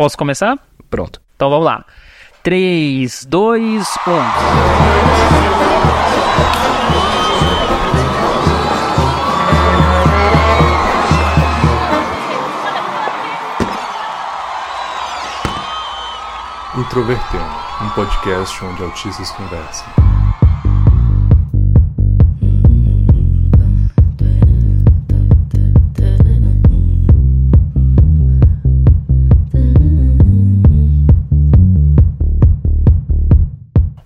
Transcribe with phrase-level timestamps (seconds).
[0.00, 0.58] Posso começar?
[0.88, 1.20] Pronto.
[1.36, 1.84] Então vamos lá.
[2.42, 3.86] 3, 2,
[16.76, 16.80] 1.
[16.80, 17.44] Introvertendo,
[17.82, 19.99] um podcast onde autistas conversam.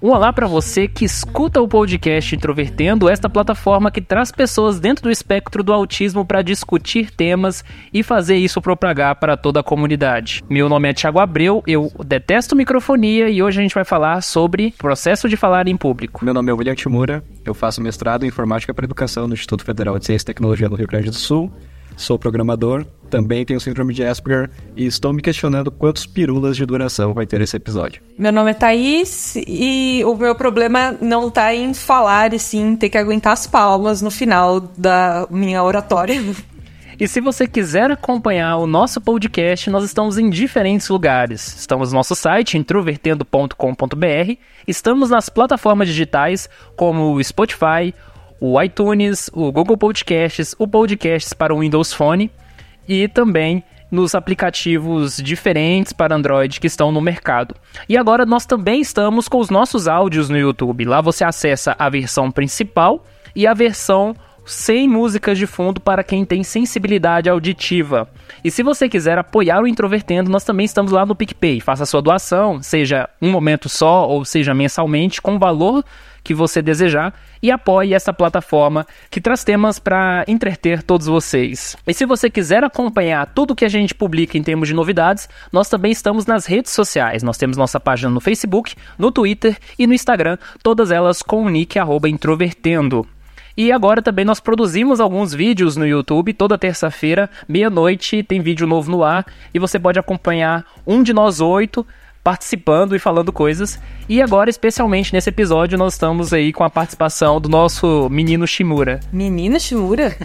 [0.04, 5.04] Um olá para você que escuta o podcast Introvertendo, esta plataforma que traz pessoas dentro
[5.04, 10.44] do espectro do autismo para discutir temas e fazer isso propagar para toda a comunidade.
[10.46, 14.74] Meu nome é Thiago Abreu, eu detesto microfonia e hoje a gente vai falar sobre
[14.76, 16.22] processo de falar em público.
[16.22, 19.98] Meu nome é William Timura, eu faço mestrado em Informática para Educação no Instituto Federal
[19.98, 21.50] de Ciência e Tecnologia do Rio Grande do Sul
[21.96, 27.14] Sou programador, também tenho síndrome de Asperger e estou me questionando quantos pirulas de duração
[27.14, 28.02] vai ter esse episódio.
[28.18, 32.88] Meu nome é Thaís e o meu problema não está em falar e sim ter
[32.88, 36.20] que aguentar as palmas no final da minha oratória.
[36.98, 41.56] E se você quiser acompanhar o nosso podcast, nós estamos em diferentes lugares.
[41.58, 44.32] Estamos no nosso site, introvertendo.com.br,
[44.66, 47.92] estamos nas plataformas digitais como o Spotify,
[48.46, 52.30] o iTunes, o Google Podcasts, o Podcasts para o Windows Phone
[52.86, 57.54] e também nos aplicativos diferentes para Android que estão no mercado.
[57.88, 60.84] E agora nós também estamos com os nossos áudios no YouTube.
[60.84, 64.14] Lá você acessa a versão principal e a versão
[64.44, 68.10] sem músicas de fundo para quem tem sensibilidade auditiva.
[68.44, 71.60] E se você quiser apoiar o Introvertendo, nós também estamos lá no PicPay.
[71.60, 75.82] Faça sua doação, seja um momento só ou seja mensalmente, com valor
[76.24, 81.76] que você desejar e apoie essa plataforma que traz temas para entreter todos vocês.
[81.86, 85.68] E se você quiser acompanhar tudo que a gente publica em termos de novidades, nós
[85.68, 87.22] também estamos nas redes sociais.
[87.22, 91.48] Nós temos nossa página no Facebook, no Twitter e no Instagram, todas elas com o
[91.50, 93.06] nick introvertendo.
[93.56, 98.90] E agora também nós produzimos alguns vídeos no YouTube, toda terça-feira, meia-noite, tem vídeo novo
[98.90, 101.86] no ar, e você pode acompanhar um de nós oito
[102.24, 103.78] participando e falando coisas.
[104.08, 109.00] E agora, especialmente nesse episódio, nós estamos aí com a participação do nosso menino Shimura.
[109.12, 110.16] Menino Shimura?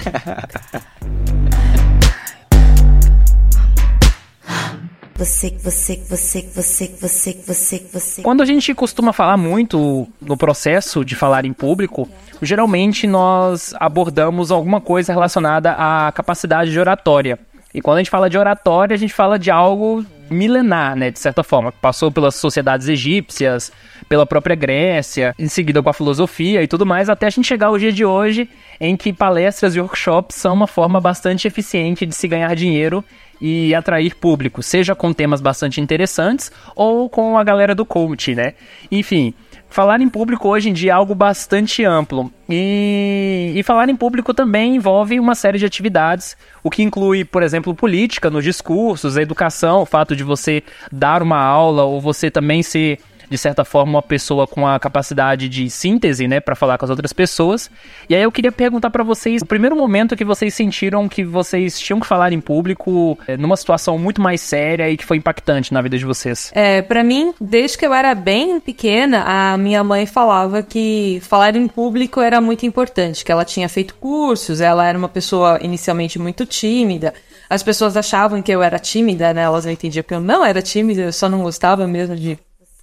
[5.20, 8.22] Você, você, você, você, você, você, você.
[8.22, 12.08] Quando a gente costuma falar muito no processo de falar em público,
[12.42, 17.38] geralmente nós abordamos alguma coisa relacionada à capacidade de oratória.
[17.74, 21.20] E quando a gente fala de oratória, a gente fala de algo milenar, né, de
[21.20, 23.72] certa forma, passou pelas sociedades egípcias,
[24.08, 27.68] pela própria Grécia, em seguida com a filosofia e tudo mais, até a gente chegar
[27.68, 32.16] ao dia de hoje, em que palestras e workshops são uma forma bastante eficiente de
[32.16, 33.04] se ganhar dinheiro
[33.42, 38.54] e atrair público, seja com temas bastante interessantes ou com a galera do coach, né?
[38.92, 39.34] Enfim,
[39.69, 42.31] falar em público hoje em dia é algo bastante amplo.
[42.50, 47.44] E, e, falar em público também envolve uma série de atividades, o que inclui, por
[47.44, 52.31] exemplo, política nos discursos, a educação, o fato de você dar uma aula ou você
[52.31, 53.00] também ser
[53.30, 56.90] de certa forma, uma pessoa com a capacidade de síntese, né, para falar com as
[56.90, 57.70] outras pessoas.
[58.10, 61.80] E aí eu queria perguntar para vocês, o primeiro momento que vocês sentiram que vocês
[61.80, 65.74] tinham que falar em público, é, numa situação muito mais séria e que foi impactante
[65.74, 66.52] na vida de vocês.
[66.56, 71.56] É, para mim, desde que eu era bem pequena, a minha mãe falava que falar
[71.56, 76.18] em público era muito importante, que ela tinha feito cursos, ela era uma pessoa inicialmente
[76.18, 77.14] muito tímida.
[77.50, 79.42] As pessoas achavam que eu era tímida, né?
[79.42, 82.38] Elas não entendiam que eu não era tímida, eu só não gostava mesmo de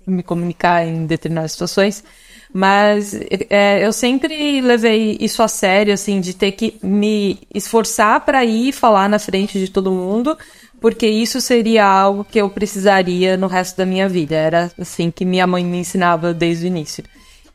[0.07, 2.05] me comunicar em determinadas situações.
[2.53, 3.13] Mas
[3.51, 8.73] é, eu sempre levei isso a sério, assim, de ter que me esforçar para ir
[8.73, 10.39] falar na frente de todo mundo,
[10.81, 14.35] porque isso seria algo que eu precisaria no resto da minha vida.
[14.35, 17.05] Era assim que minha mãe me ensinava desde o início.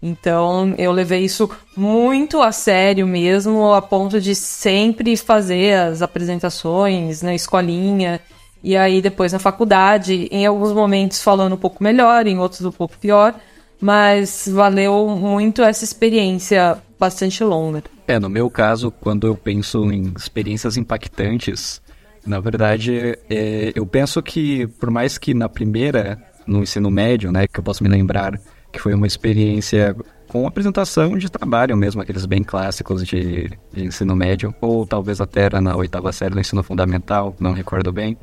[0.02, 7.22] Então eu levei isso muito a sério mesmo, a ponto de sempre fazer as apresentações
[7.22, 8.20] na escolinha
[8.64, 12.72] e aí depois na faculdade, em alguns momentos falando um pouco melhor, em outros um
[12.72, 13.34] pouco pior,
[13.80, 17.84] mas valeu muito essa experiência bastante longa.
[18.08, 21.82] É, no meu caso, quando eu penso em experiências impactantes,
[22.26, 27.48] na verdade, é, eu penso que por mais que na primeira, no ensino médio, né,
[27.48, 28.40] que eu posso me lembrar,
[28.72, 29.96] que foi uma experiência
[30.28, 35.42] com apresentação de trabalho mesmo, aqueles bem clássicos de, de ensino médio, ou talvez até
[35.42, 38.18] era na oitava série do ensino fundamental, não recordo bem.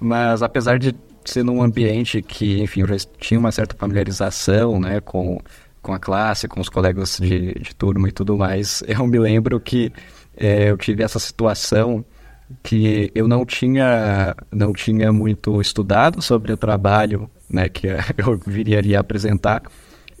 [0.00, 0.94] Mas apesar de
[1.24, 5.38] ser num ambiente que, enfim, eu já tinha uma certa familiarização, né, com,
[5.82, 9.60] com a classe, com os colegas de, de turma e tudo mais, eu me lembro
[9.60, 9.92] que
[10.36, 12.04] é, eu tive essa situação
[12.62, 18.98] que eu não tinha, não tinha muito estudado sobre o trabalho né, que eu viria
[18.98, 19.62] a apresentar.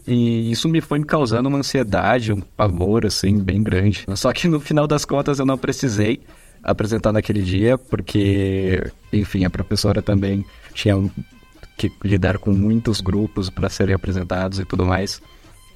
[0.06, 4.04] E isso me foi me causando uma ansiedade, um pavor, assim, bem grande.
[4.14, 6.20] Só que no final das contas eu não precisei
[6.62, 10.94] apresentar naquele dia, porque, enfim, a professora também tinha
[11.76, 15.20] que lidar com muitos grupos para serem apresentados e tudo mais.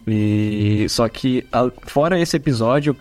[0.06, 1.46] E só que
[1.86, 2.94] fora esse episódio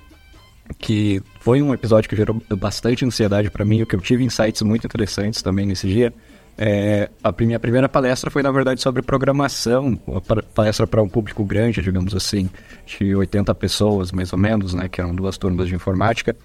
[0.80, 4.86] que foi um episódio que gerou bastante ansiedade para mim, que eu tive insights muito
[4.86, 6.14] interessantes também nesse dia.
[6.58, 11.44] É, a minha primeira palestra foi, na verdade, sobre programação, uma palestra para um público
[11.44, 12.50] grande, digamos assim,
[12.86, 16.36] de 80 pessoas, mais ou menos, né, que eram duas turmas de informática.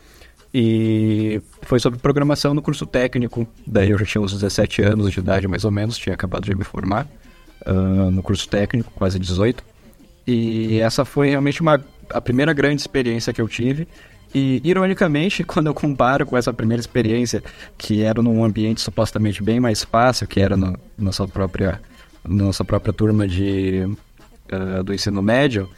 [0.52, 3.46] E foi sobre programação no curso técnico.
[3.66, 6.54] Daí eu já tinha uns 17 anos de idade, mais ou menos, tinha acabado de
[6.54, 7.06] me formar
[7.66, 9.62] uh, no curso técnico, quase 18.
[10.26, 13.86] E essa foi realmente uma, a primeira grande experiência que eu tive.
[14.34, 17.42] E, ironicamente, quando eu comparo com essa primeira experiência,
[17.76, 21.80] que era num ambiente supostamente bem mais fácil, que era no, nossa, própria,
[22.26, 23.86] nossa própria turma de,
[24.52, 25.68] uh, do ensino médio,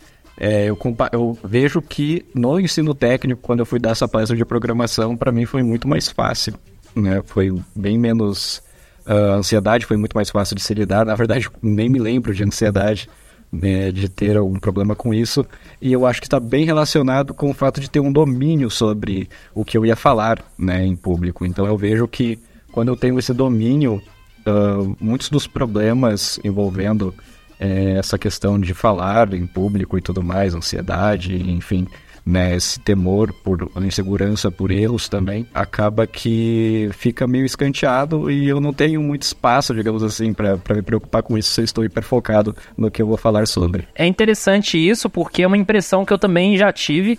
[0.40, 0.78] é, eu,
[1.12, 5.30] eu, vejo que no ensino técnico, quando eu fui dar essa palestra de programação, para
[5.30, 6.54] mim foi muito mais fácil.
[6.96, 7.22] Né?
[7.26, 8.62] Foi bem menos.
[9.06, 11.04] Uh, ansiedade foi muito mais fácil de se lidar.
[11.04, 13.06] Na verdade, nem me lembro de ansiedade,
[13.52, 15.44] né, de ter algum problema com isso.
[15.80, 19.28] E eu acho que está bem relacionado com o fato de ter um domínio sobre
[19.54, 21.44] o que eu ia falar né, em público.
[21.44, 22.38] Então eu vejo que
[22.72, 24.00] quando eu tenho esse domínio,
[24.46, 27.14] uh, muitos dos problemas envolvendo
[27.60, 31.86] é, essa questão de falar em público e tudo mais, ansiedade, enfim,
[32.24, 38.60] né, esse temor por insegurança por erros também, acaba que fica meio escanteado e eu
[38.60, 42.56] não tenho muito espaço, digamos assim, para me preocupar com isso se eu estou hiperfocado
[42.76, 43.86] no que eu vou falar sobre.
[43.94, 47.18] É interessante isso porque é uma impressão que eu também já tive.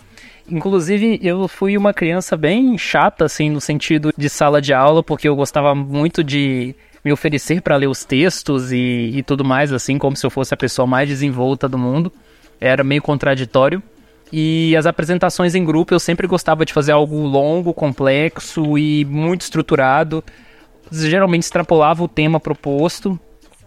[0.49, 5.27] Inclusive, eu fui uma criança bem chata, assim, no sentido de sala de aula, porque
[5.27, 9.97] eu gostava muito de me oferecer para ler os textos e, e tudo mais, assim,
[9.97, 12.11] como se eu fosse a pessoa mais desenvolta do mundo.
[12.59, 13.81] Era meio contraditório.
[14.31, 19.41] E as apresentações em grupo eu sempre gostava de fazer algo longo, complexo e muito
[19.41, 20.23] estruturado.
[20.91, 23.19] Geralmente extrapolava o tema proposto.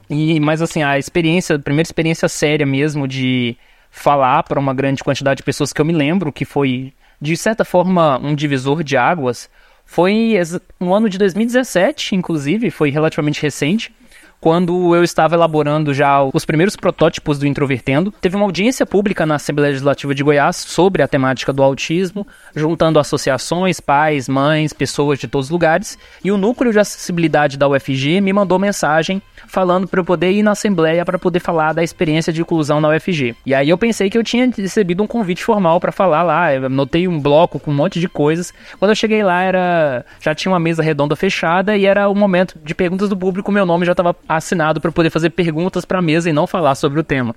[0.08, 3.56] E mas assim, a experiência, a primeira experiência séria mesmo de
[3.90, 7.64] falar para uma grande quantidade de pessoas que eu me lembro que foi de certa
[7.64, 9.48] forma um divisor de águas
[9.84, 10.34] foi
[10.80, 13.92] no ano de 2017, inclusive, foi relativamente recente
[14.40, 18.12] quando eu estava elaborando já os primeiros protótipos do Introvertendo.
[18.20, 22.98] Teve uma audiência pública na Assembleia Legislativa de Goiás sobre a temática do autismo, juntando
[22.98, 28.20] associações, pais, mães, pessoas de todos os lugares, e o núcleo de acessibilidade da UFG
[28.20, 32.32] me mandou mensagem falando para eu poder ir na Assembleia para poder falar da experiência
[32.32, 33.34] de inclusão na UFG.
[33.46, 36.66] E aí eu pensei que eu tinha recebido um convite formal para falar lá, eu
[36.66, 38.52] anotei um bloco com um monte de coisas.
[38.78, 42.58] Quando eu cheguei lá, era já tinha uma mesa redonda fechada e era o momento
[42.62, 46.02] de perguntas do público, meu nome já estava assinado para poder fazer perguntas para a
[46.02, 47.34] mesa e não falar sobre o tema.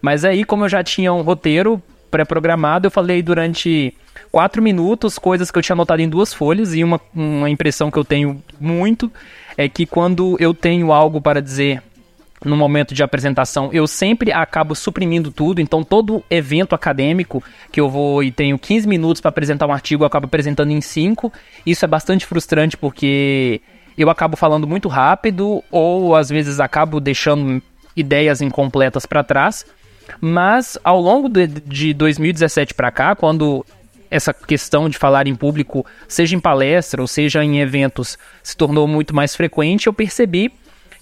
[0.00, 3.94] Mas aí, como eu já tinha um roteiro pré-programado, eu falei durante
[4.32, 7.98] quatro minutos coisas que eu tinha anotado em duas folhas e uma, uma impressão que
[7.98, 9.10] eu tenho muito
[9.56, 11.82] é que quando eu tenho algo para dizer
[12.44, 17.88] no momento de apresentação, eu sempre acabo suprimindo tudo, então todo evento acadêmico que eu
[17.88, 21.30] vou e tenho 15 minutos para apresentar um artigo, eu acabo apresentando em 5.
[21.66, 23.60] Isso é bastante frustrante porque
[24.02, 27.62] eu acabo falando muito rápido ou às vezes acabo deixando
[27.94, 29.66] ideias incompletas para trás.
[30.20, 33.64] Mas ao longo de, de 2017 para cá, quando
[34.10, 38.88] essa questão de falar em público, seja em palestra ou seja em eventos, se tornou
[38.88, 40.52] muito mais frequente, eu percebi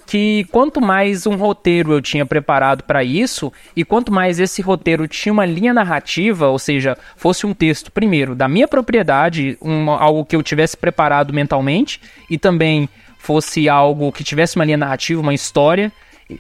[0.09, 5.07] que quanto mais um roteiro eu tinha preparado para isso, e quanto mais esse roteiro
[5.07, 10.25] tinha uma linha narrativa, ou seja, fosse um texto, primeiro, da minha propriedade, um, algo
[10.25, 12.01] que eu tivesse preparado mentalmente,
[12.31, 12.89] e também
[13.19, 15.93] fosse algo que tivesse uma linha narrativa, uma história,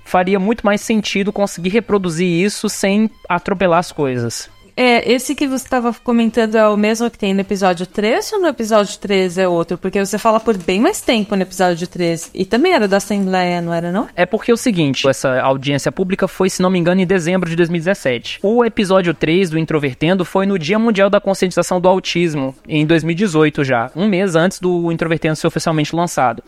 [0.02, 4.48] faria muito mais sentido conseguir reproduzir isso sem atropelar as coisas.
[4.80, 8.40] É, esse que você estava comentando é o mesmo que tem no episódio 3 ou
[8.42, 9.76] no episódio 3 é outro?
[9.76, 12.30] Porque você fala por bem mais tempo no episódio 3.
[12.32, 14.06] E também era da Assembleia, não era não?
[14.14, 17.50] É porque é o seguinte, essa audiência pública foi, se não me engano, em dezembro
[17.50, 18.38] de 2017.
[18.40, 23.64] O episódio 3 do Introvertendo foi no Dia Mundial da Conscientização do Autismo, em 2018
[23.64, 26.40] já, um mês antes do Introvertendo ser oficialmente lançado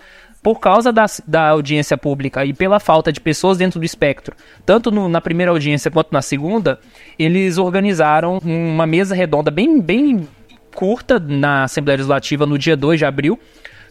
[0.42, 4.90] por causa da, da audiência pública e pela falta de pessoas dentro do espectro, tanto
[4.90, 6.80] no, na primeira audiência quanto na segunda,
[7.18, 10.26] eles organizaram uma mesa redonda bem, bem
[10.74, 13.38] curta na Assembleia Legislativa no dia 2 de abril,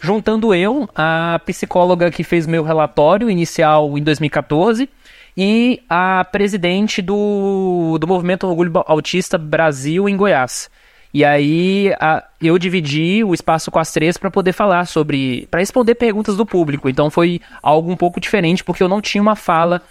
[0.01, 4.89] juntando eu, a psicóloga que fez meu relatório inicial em 2014
[5.37, 10.69] e a presidente do, do Movimento Orgulho Autista Brasil em Goiás.
[11.13, 15.59] E aí a, eu dividi o espaço com as três para poder falar sobre, para
[15.59, 16.87] responder perguntas do público.
[16.87, 19.81] Então foi algo um pouco diferente porque eu não tinha uma fala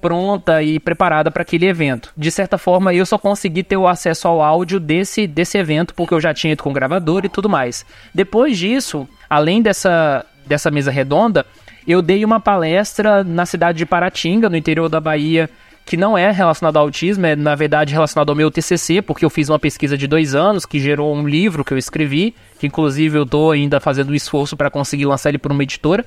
[0.00, 2.12] pronta e preparada para aquele evento.
[2.16, 6.14] De certa forma, eu só consegui ter o acesso ao áudio desse, desse evento porque
[6.14, 7.84] eu já tinha ido com o gravador e tudo mais.
[8.14, 11.46] Depois disso, além dessa, dessa mesa redonda,
[11.88, 15.48] eu dei uma palestra na cidade de Paratinga, no interior da Bahia,
[15.86, 19.30] que não é relacionado ao autismo, é na verdade relacionado ao meu TCC, porque eu
[19.30, 23.16] fiz uma pesquisa de dois anos que gerou um livro que eu escrevi, que inclusive
[23.16, 26.04] eu estou ainda fazendo um esforço para conseguir lançar ele por uma editora.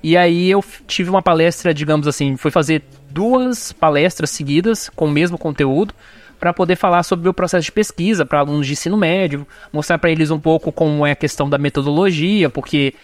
[0.00, 5.10] E aí eu tive uma palestra, digamos assim, foi fazer duas palestras seguidas com o
[5.10, 5.92] mesmo conteúdo
[6.38, 10.10] para poder falar sobre o processo de pesquisa para alunos de ensino médio, mostrar para
[10.10, 12.94] eles um pouco como é a questão da metodologia, porque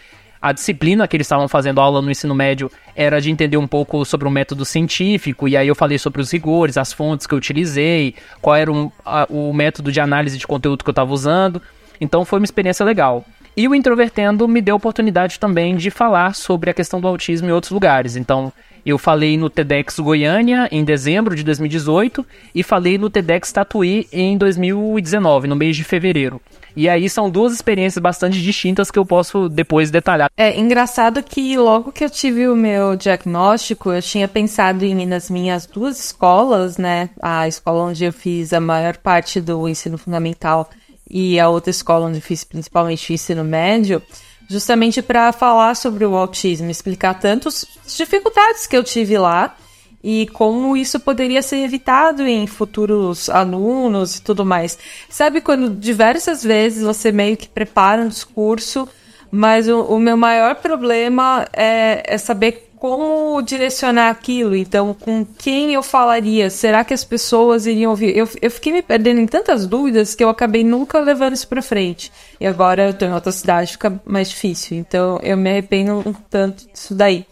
[0.42, 4.04] a disciplina que eles estavam fazendo aula no ensino médio era de entender um pouco
[4.04, 7.38] sobre o método científico, e aí eu falei sobre os rigores, as fontes que eu
[7.38, 11.62] utilizei, qual era um, a, o método de análise de conteúdo que eu estava usando.
[12.00, 13.24] Então foi uma experiência legal.
[13.56, 17.48] E o Introvertendo me deu a oportunidade também de falar sobre a questão do autismo
[17.48, 18.16] em outros lugares.
[18.16, 18.52] Então,
[18.84, 24.36] eu falei no TEDx Goiânia em dezembro de 2018 e falei no TEDx Tatuí em
[24.36, 26.40] 2019, no mês de fevereiro.
[26.74, 30.30] E aí são duas experiências bastante distintas que eu posso depois detalhar.
[30.36, 35.06] É engraçado que logo que eu tive o meu diagnóstico, eu tinha pensado em ir
[35.06, 37.10] nas minhas duas escolas, né?
[37.20, 40.70] A escola onde eu fiz a maior parte do ensino fundamental
[41.10, 44.02] e a outra escola onde eu fiz principalmente o ensino médio
[44.52, 47.66] justamente para falar sobre o autismo, explicar tantas
[47.96, 49.56] dificuldades que eu tive lá
[50.04, 54.78] e como isso poderia ser evitado em futuros alunos e tudo mais.
[55.08, 58.88] Sabe quando diversas vezes você meio que prepara um discurso,
[59.30, 64.56] mas o, o meu maior problema é, é saber como direcionar aquilo.
[64.56, 66.50] Então, com quem eu falaria?
[66.50, 68.16] Será que as pessoas iriam ouvir?
[68.16, 71.62] Eu, eu fiquei me perdendo em tantas dúvidas que eu acabei nunca levando isso pra
[71.62, 72.10] frente.
[72.40, 74.76] E agora eu tô em outra cidade, fica mais difícil.
[74.76, 77.24] Então, eu me arrependo um tanto disso daí.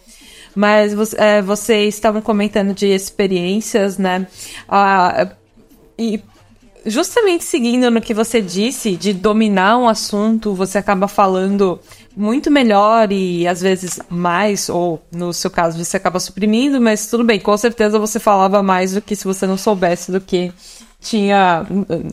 [0.54, 4.28] Mas é, vocês estavam comentando de experiências, né?
[4.68, 5.30] Ah,
[5.98, 6.22] e
[6.86, 11.80] justamente seguindo no que você disse, de dominar um assunto, você acaba falando
[12.20, 17.24] muito melhor e às vezes mais, ou no seu caso você acaba suprimindo, mas tudo
[17.24, 20.52] bem, com certeza você falava mais do que se você não soubesse do que
[21.00, 21.66] tinha,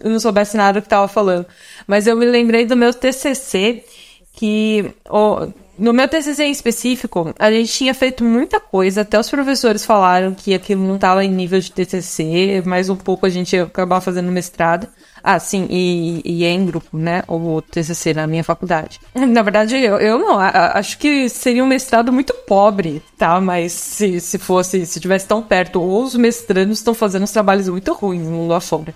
[0.03, 1.45] não soubesse nada do que estava falando.
[1.85, 3.83] Mas eu me lembrei do meu TCC,
[4.31, 5.47] que oh,
[5.77, 10.33] no meu TCC em específico, a gente tinha feito muita coisa, até os professores falaram
[10.33, 14.01] que aquilo não estava em nível de TCC, mais um pouco a gente ia acabar
[14.01, 14.87] fazendo mestrado.
[15.23, 17.23] Ah, sim, e, e é em grupo, né?
[17.27, 18.99] O TCC na minha faculdade.
[19.13, 20.39] Na verdade, eu, eu não.
[20.39, 23.41] Acho que seria um mestrado muito pobre, tá?
[23.41, 27.67] Mas se, se fosse, se tivesse tão perto, ou os mestrandos estão fazendo uns trabalhos
[27.67, 28.93] muito ruins no lá fora.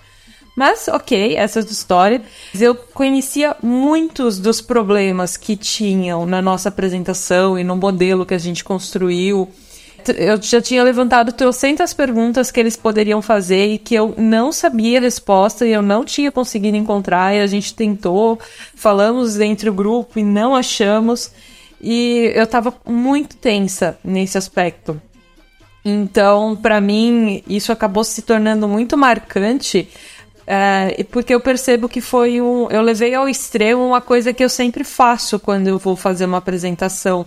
[0.56, 2.22] Mas, ok, essa é a história.
[2.58, 8.38] Eu conhecia muitos dos problemas que tinham na nossa apresentação e no modelo que a
[8.38, 9.48] gente construiu
[10.10, 14.98] eu já tinha levantado trocentas perguntas que eles poderiam fazer e que eu não sabia
[14.98, 17.34] a resposta e eu não tinha conseguido encontrar.
[17.34, 18.38] E a gente tentou,
[18.74, 21.30] falamos entre o grupo e não achamos.
[21.80, 25.00] E eu tava muito tensa nesse aspecto.
[25.84, 29.88] Então, para mim, isso acabou se tornando muito marcante.
[30.54, 32.68] É, porque eu percebo que foi um.
[32.68, 36.36] Eu levei ao extremo uma coisa que eu sempre faço quando eu vou fazer uma
[36.36, 37.24] apresentação.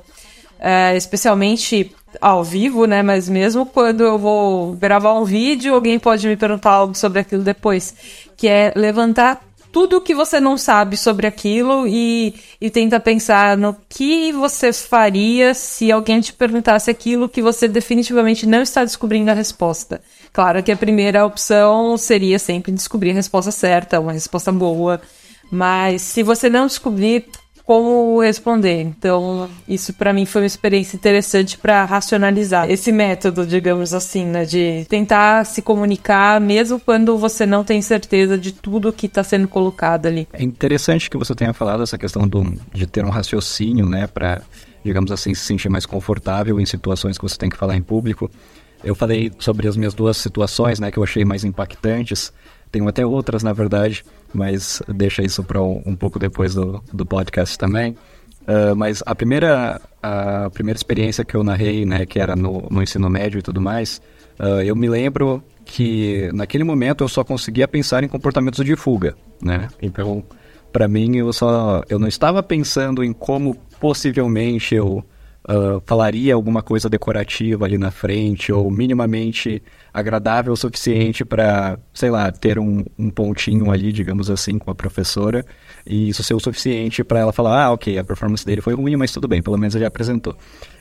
[0.60, 1.92] É, especialmente
[2.22, 3.02] ao vivo, né?
[3.02, 7.42] Mas mesmo quando eu vou gravar um vídeo, alguém pode me perguntar algo sobre aquilo
[7.42, 7.96] depois.
[8.38, 9.42] Que é levantar
[9.72, 14.72] tudo o que você não sabe sobre aquilo e, e tenta pensar no que você
[14.72, 20.00] faria se alguém te perguntasse aquilo que você definitivamente não está descobrindo a resposta.
[20.36, 25.00] Claro que a primeira opção seria sempre descobrir a resposta certa, uma resposta boa.
[25.50, 27.26] Mas se você não descobrir,
[27.64, 28.82] como responder.
[28.82, 34.44] Então, isso para mim foi uma experiência interessante para racionalizar esse método, digamos assim, né,
[34.44, 39.48] de tentar se comunicar mesmo quando você não tem certeza de tudo que está sendo
[39.48, 40.28] colocado ali.
[40.34, 44.42] É interessante que você tenha falado essa questão do, de ter um raciocínio, né, para
[44.84, 48.30] digamos assim, se sentir mais confortável em situações que você tem que falar em público.
[48.84, 52.32] Eu falei sobre as minhas duas situações, né, que eu achei mais impactantes.
[52.72, 54.04] Tenho até outras, na verdade,
[54.34, 57.96] mas deixa isso para um, um, pouco depois do, do podcast também.
[58.42, 62.84] Uh, mas a primeira, a primeira experiência que eu narrei, né, que era no, no
[62.84, 64.02] ensino médio e tudo mais,
[64.40, 69.16] uh, eu me lembro que naquele momento eu só conseguia pensar em comportamentos de fuga,
[69.42, 69.68] né?
[69.82, 70.24] Então,
[70.72, 75.04] para mim, eu só eu não estava pensando em como possivelmente eu
[75.46, 79.62] uh, falaria alguma coisa decorativa ali na frente ou minimamente
[79.94, 84.76] agradável o suficiente para, sei lá, ter um, um, pontinho ali, digamos assim, com a
[84.76, 85.46] professora
[85.86, 88.96] e isso ser o suficiente para ela falar, ah, ok, a performance dele foi ruim,
[88.96, 90.36] mas tudo bem, pelo menos ele apresentou.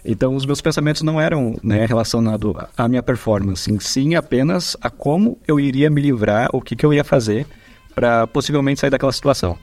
[0.04, 5.38] Então, os meus pensamentos não eram né, relacionados à minha performance, sim apenas a como
[5.46, 7.46] eu iria me livrar, o que, que eu ia fazer
[7.94, 9.56] para possivelmente sair daquela situação.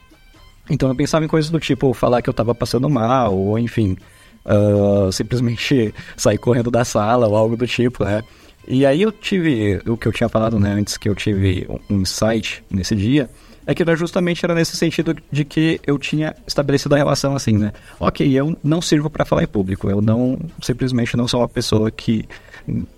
[0.70, 3.96] Então, eu pensava em coisas do tipo falar que eu estava passando mal, ou enfim,
[4.44, 8.22] uh, simplesmente sair correndo da sala ou algo do tipo, né?
[8.66, 12.00] E aí eu tive, o que eu tinha falado né, antes, que eu tive um
[12.00, 13.28] insight nesse dia,
[13.66, 17.72] é que justamente era nesse sentido de que eu tinha estabelecido a relação assim, né?
[17.98, 21.90] Ok, eu não sirvo para falar em público, eu não, simplesmente não sou uma pessoa
[21.90, 22.24] que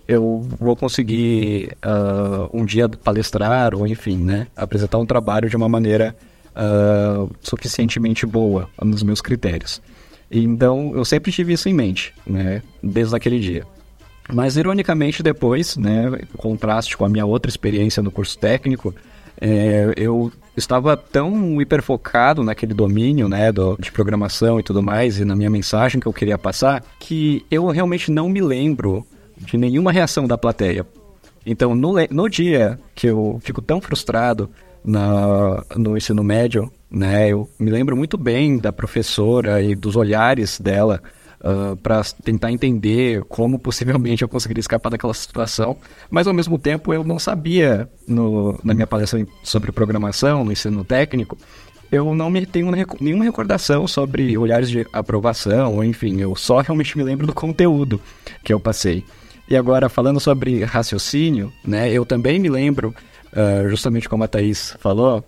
[0.07, 4.47] eu vou conseguir uh, um dia palestrar ou enfim, né?
[4.57, 6.15] Apresentar um trabalho de uma maneira
[6.55, 9.83] uh, suficientemente boa nos meus critérios.
[10.31, 12.63] Então, eu sempre tive isso em mente, né?
[12.83, 13.65] Desde aquele dia.
[14.33, 18.95] Mas, ironicamente, depois, né, contraste com a minha outra experiência no curso técnico,
[19.41, 25.25] é, eu estava tão hiperfocado naquele domínio, né, do, de programação e tudo mais, e
[25.25, 29.93] na minha mensagem que eu queria passar, que eu realmente não me lembro de nenhuma
[29.93, 30.87] reação da plateia.
[31.45, 34.49] Então, no, no dia que eu fico tão frustrado
[34.85, 40.61] na, no ensino médio, né, eu me lembro muito bem da professora e dos olhares
[40.61, 41.03] dela
[41.41, 45.77] uh, ah, para tentar entender como possivelmente eu conseguiria escapar daquela situação,
[46.09, 50.85] mas ao mesmo tempo eu não sabia, no, na minha palestra sobre programação, no ensino
[50.85, 51.37] técnico,
[51.91, 52.71] eu não me tenho
[53.01, 58.01] nenhuma recordação sobre olhares de aprovação, enfim, eu só realmente me lembro do conteúdo
[58.43, 59.05] que eu passei.
[59.49, 62.95] E agora, falando sobre raciocínio, né, eu também me lembro,
[63.33, 65.25] uh, justamente como a Thaís falou,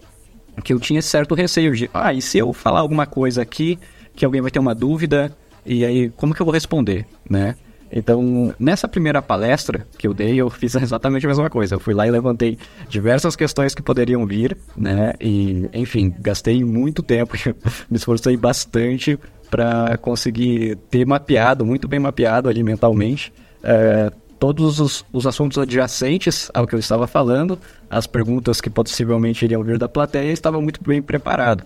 [0.63, 3.79] que eu tinha certo receio de, ah, e se eu falar alguma coisa aqui
[4.15, 7.55] que alguém vai ter uma dúvida, e aí, como que eu vou responder, né?
[7.91, 11.75] Então, nessa primeira palestra que eu dei, eu fiz exatamente a mesma coisa.
[11.75, 12.59] Eu fui lá e levantei
[12.89, 15.15] diversas questões que poderiam vir, né?
[15.21, 17.35] E, enfim, gastei muito tempo,
[17.91, 19.19] me esforcei bastante
[19.51, 23.33] para conseguir ter mapeado, muito bem mapeado ali mentalmente,
[23.63, 29.45] é, todos os, os, assuntos adjacentes ao que eu estava falando, as perguntas que possivelmente
[29.45, 31.65] iriam vir da plateia, estava muito bem preparado.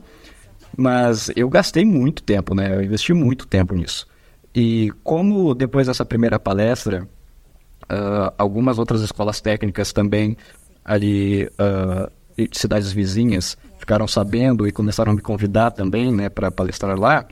[0.76, 2.74] Mas eu gastei muito tempo, né?
[2.74, 4.06] Eu investi muito tempo nisso.
[4.54, 7.08] E como depois dessa primeira palestra,
[7.84, 10.36] uh, algumas outras escolas técnicas também
[10.84, 12.10] ali, uh,
[12.52, 17.26] cidades vizinhas, ficaram sabendo e começaram a me convidar também, né, para palestrar lá,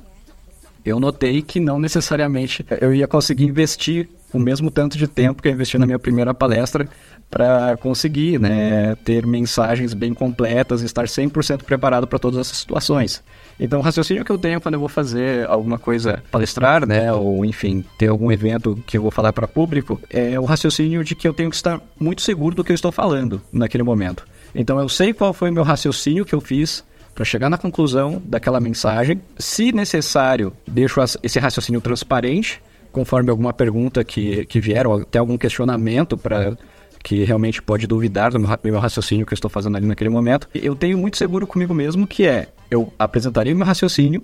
[0.88, 5.48] eu notei que não necessariamente eu ia conseguir investir o mesmo tanto de tempo que
[5.48, 6.88] eu investi na minha primeira palestra
[7.31, 13.22] para conseguir né, ter mensagens bem completas estar 100% preparado para todas essas situações.
[13.61, 17.44] Então, o raciocínio que eu tenho quando eu vou fazer alguma coisa, palestrar, né, ou
[17.44, 21.27] enfim, ter algum evento que eu vou falar para público, é o raciocínio de que
[21.27, 24.24] eu tenho que estar muito seguro do que eu estou falando naquele momento.
[24.55, 26.85] Então, eu sei qual foi o meu raciocínio que eu fiz
[27.19, 29.21] para chegar na conclusão daquela mensagem.
[29.37, 35.37] Se necessário, deixo esse raciocínio transparente, conforme alguma pergunta que, que vier, ou até algum
[35.37, 36.57] questionamento para
[37.03, 40.49] que realmente pode duvidar do meu raciocínio que eu estou fazendo ali naquele momento.
[40.55, 44.23] Eu tenho muito seguro comigo mesmo que é, eu apresentarei meu raciocínio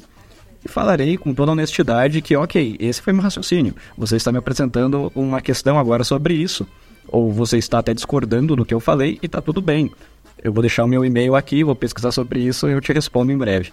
[0.64, 3.74] e falarei com toda honestidade que, ok, esse foi meu raciocínio.
[3.98, 6.64] Você está me apresentando uma questão agora sobre isso.
[7.08, 9.90] Ou você está até discordando do que eu falei e está tudo bem.
[10.44, 13.32] Eu vou deixar o meu e-mail aqui, vou pesquisar sobre isso e eu te respondo
[13.32, 13.72] em breve.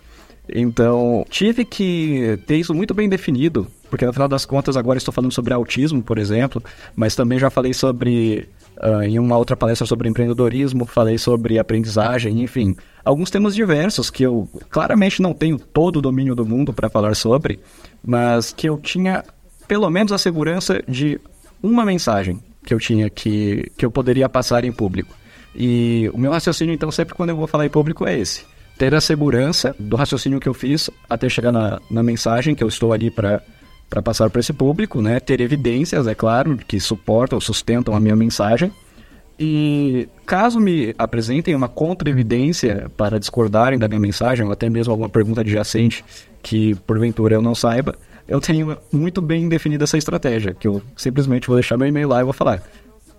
[0.50, 5.14] Então, tive que ter isso muito bem definido, porque no final das contas agora estou
[5.14, 6.64] falando sobre autismo, por exemplo,
[6.96, 8.48] mas também já falei sobre
[8.82, 14.24] Uh, em uma outra palestra sobre empreendedorismo, falei sobre aprendizagem, enfim, alguns temas diversos que
[14.24, 17.60] eu claramente não tenho todo o domínio do mundo para falar sobre,
[18.04, 19.24] mas que eu tinha
[19.68, 21.22] pelo menos a segurança de
[21.62, 25.14] uma mensagem que eu tinha que, que eu poderia passar em público.
[25.56, 28.46] E o meu raciocínio, então, sempre quando eu vou falar em público é esse.
[28.78, 32.68] Ter a segurança do raciocínio que eu fiz até chegar na, na mensagem que eu
[32.68, 33.42] estou ali para
[33.90, 35.20] para passar para esse público, né?
[35.20, 38.72] Ter evidências, é claro, que suportam, sustentam a minha mensagem.
[39.38, 45.10] E caso me apresentem uma contra-evidência para discordarem da minha mensagem, ou até mesmo alguma
[45.10, 46.06] pergunta adjacente
[46.42, 51.48] que porventura eu não saiba, eu tenho muito bem definida essa estratégia, que eu simplesmente
[51.48, 52.64] vou deixar meu e-mail lá e vou falar.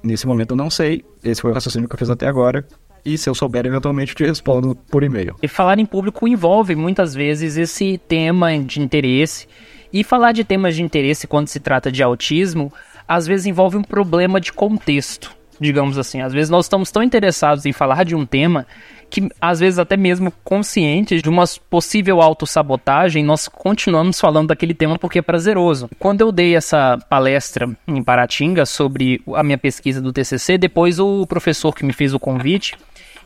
[0.02, 2.66] Nesse momento eu não sei, esse foi o raciocínio que eu fiz até agora,
[3.04, 5.36] e se eu souber, eventualmente te respondo por e-mail.
[5.42, 9.48] E falar em público envolve muitas vezes esse tema de interesse
[9.92, 12.72] e falar de temas de interesse quando se trata de autismo,
[13.06, 15.34] às vezes envolve um problema de contexto.
[15.60, 16.20] digamos assim.
[16.20, 18.66] Às vezes nós estamos tão interessados em falar de um tema
[19.12, 24.98] que, às vezes, até mesmo conscientes de uma possível autossabotagem, nós continuamos falando daquele tema
[24.98, 25.90] porque é prazeroso.
[25.98, 31.26] Quando eu dei essa palestra em Paratinga sobre a minha pesquisa do TCC, depois o
[31.26, 32.74] professor que me fez o convite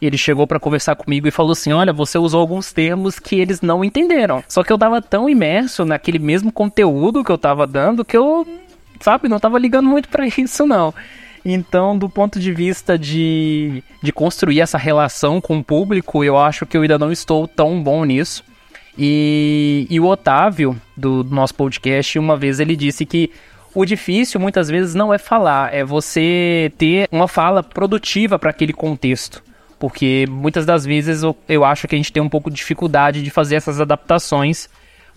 [0.03, 3.63] ele chegou para conversar comigo e falou assim: Olha, você usou alguns termos que eles
[3.63, 4.45] não entenderam.
[4.47, 8.47] Só que eu tava tão imerso naquele mesmo conteúdo que eu tava dando que eu,
[9.01, 10.93] sabe, não tava ligando muito para isso, não.
[11.49, 16.67] Então, do ponto de vista de, de construir essa relação com o público, eu acho
[16.67, 18.43] que eu ainda não estou tão bom nisso.
[18.99, 23.31] E, e o Otávio, do, nosso podcast, uma vez ele disse que
[23.73, 28.73] o difícil muitas vezes não é falar, é você ter uma fala produtiva para aquele
[28.73, 29.41] contexto.
[29.79, 33.23] Porque muitas das vezes eu, eu acho que a gente tem um pouco de dificuldade
[33.23, 34.69] de fazer essas adaptações,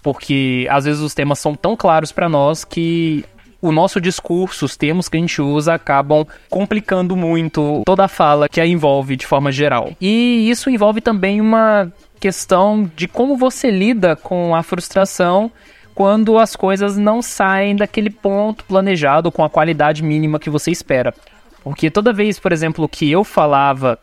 [0.03, 3.25] porque às vezes os temas são tão claros para nós que
[3.61, 8.47] o nosso discurso, os termos que a gente usa acabam complicando muito toda a fala
[8.47, 9.91] que a envolve de forma geral.
[9.99, 15.51] E isso envolve também uma questão de como você lida com a frustração
[15.93, 21.13] quando as coisas não saem daquele ponto planejado com a qualidade mínima que você espera.
[21.61, 23.99] Porque toda vez, por exemplo, que eu falava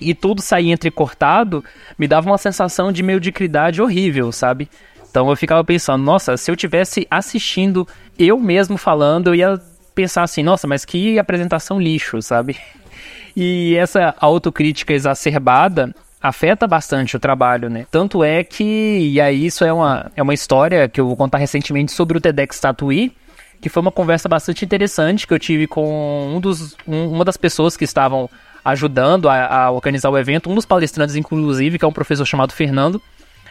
[0.00, 1.64] e tudo saía entrecortado,
[1.96, 4.68] me dava uma sensação de mediocridade horrível, sabe?
[5.10, 7.86] Então eu ficava pensando, nossa, se eu tivesse assistindo
[8.18, 9.60] eu mesmo falando, eu ia
[9.94, 12.56] pensar assim, nossa, mas que apresentação lixo, sabe?
[13.40, 17.86] E essa autocrítica exacerbada afeta bastante o trabalho, né?
[17.88, 21.38] Tanto é que, e aí isso é uma, é uma história que eu vou contar
[21.38, 23.12] recentemente sobre o TEDx Tatuí,
[23.60, 27.36] que foi uma conversa bastante interessante que eu tive com um dos, um, uma das
[27.36, 28.28] pessoas que estavam
[28.64, 32.52] ajudando a, a organizar o evento, um dos palestrantes, inclusive, que é um professor chamado
[32.52, 33.00] Fernando,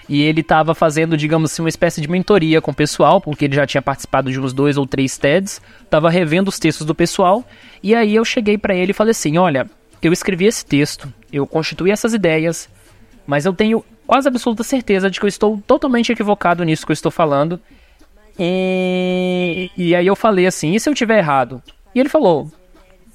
[0.10, 3.56] e ele estava fazendo, digamos assim, uma espécie de mentoria com o pessoal, porque ele
[3.56, 7.44] já tinha participado de uns dois ou três TEDs, estava revendo os textos do pessoal,
[7.84, 9.68] e aí eu cheguei para ele e falei assim: olha,
[10.02, 12.70] eu escrevi esse texto, eu constituí essas ideias,
[13.26, 16.96] mas eu tenho quase absoluta certeza de que eu estou totalmente equivocado nisso que eu
[16.96, 17.60] estou falando.
[18.40, 21.62] E, e aí eu falei assim: e se eu tiver errado?
[21.94, 22.50] E ele falou: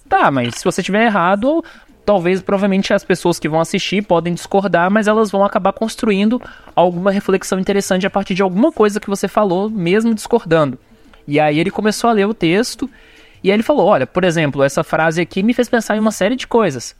[0.09, 1.64] tá, mas se você tiver errado,
[2.04, 6.40] talvez provavelmente as pessoas que vão assistir podem discordar, mas elas vão acabar construindo
[6.74, 10.78] alguma reflexão interessante a partir de alguma coisa que você falou, mesmo discordando.
[11.26, 12.90] E aí ele começou a ler o texto
[13.42, 16.12] e aí ele falou: "Olha, por exemplo, essa frase aqui me fez pensar em uma
[16.12, 16.96] série de coisas".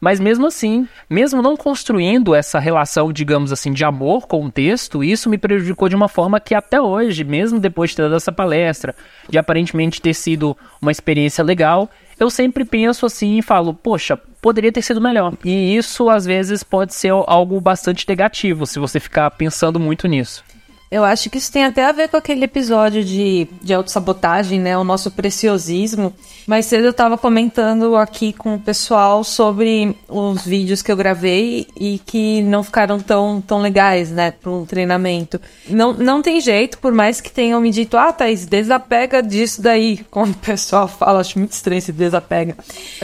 [0.00, 5.04] Mas mesmo assim, mesmo não construindo essa relação, digamos assim, de amor com o texto,
[5.04, 8.32] isso me prejudicou de uma forma que até hoje, mesmo depois de ter dado essa
[8.32, 8.94] palestra,
[9.28, 14.72] de aparentemente ter sido uma experiência legal, eu sempre penso assim e falo, poxa, poderia
[14.72, 15.34] ter sido melhor.
[15.44, 20.42] E isso às vezes pode ser algo bastante negativo se você ficar pensando muito nisso.
[20.90, 24.76] Eu acho que isso tem até a ver com aquele episódio de, de autossabotagem, né?
[24.76, 26.12] O nosso preciosismo.
[26.48, 31.68] Mais cedo eu tava comentando aqui com o pessoal sobre os vídeos que eu gravei
[31.78, 34.32] e que não ficaram tão, tão legais, né?
[34.32, 35.40] Para um treinamento.
[35.68, 39.98] Não, não tem jeito, por mais que tenham me dito, ah, Thaís, desapega disso daí.
[40.10, 42.56] Quando o pessoal fala, acho muito estranho esse desapega.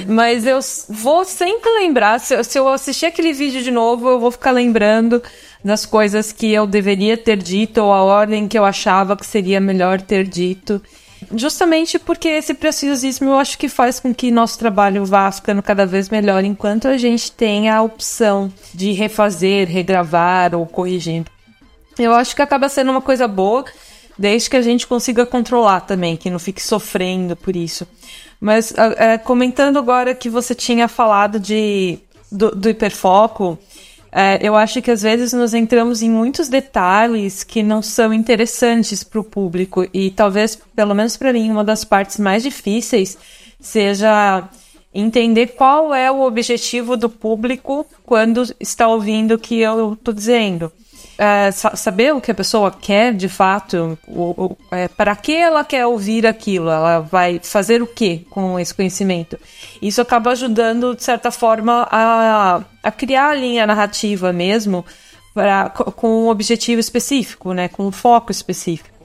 [0.09, 4.33] Mas eu vou sempre lembrar, se, se eu assistir aquele vídeo de novo, eu vou
[4.33, 5.23] ficar lembrando
[5.65, 9.61] das coisas que eu deveria ter dito ou a ordem que eu achava que seria
[9.61, 10.81] melhor ter dito.
[11.35, 15.87] Justamente porque esse preciosismo eu acho que faz com que nosso trabalho vá ficando cada
[15.87, 21.25] vez melhor enquanto a gente tem a opção de refazer, regravar ou corrigir.
[21.99, 23.65] Eu acho que acaba sendo uma coisa boa,
[24.19, 27.87] desde que a gente consiga controlar também, que não fique sofrendo por isso.
[28.39, 31.99] Mas é, comentando agora que você tinha falado de,
[32.31, 33.59] do, do hiperfoco,
[34.19, 39.05] é, eu acho que às vezes nós entramos em muitos detalhes que não são interessantes
[39.05, 39.87] para o público.
[39.93, 43.19] E talvez, pelo menos para mim, uma das partes mais difíceis
[43.61, 44.49] seja
[44.95, 50.73] entender qual é o objetivo do público quando está ouvindo o que eu estou dizendo
[51.19, 53.99] é, saber o que a pessoa quer de fato,
[54.71, 59.39] é, para que ela quer ouvir aquilo, ela vai fazer o que com esse conhecimento.
[59.81, 64.85] Isso acaba ajudando, de certa forma, a, a criar a linha narrativa mesmo
[65.33, 68.97] pra, com um objetivo específico, né, com um foco específico.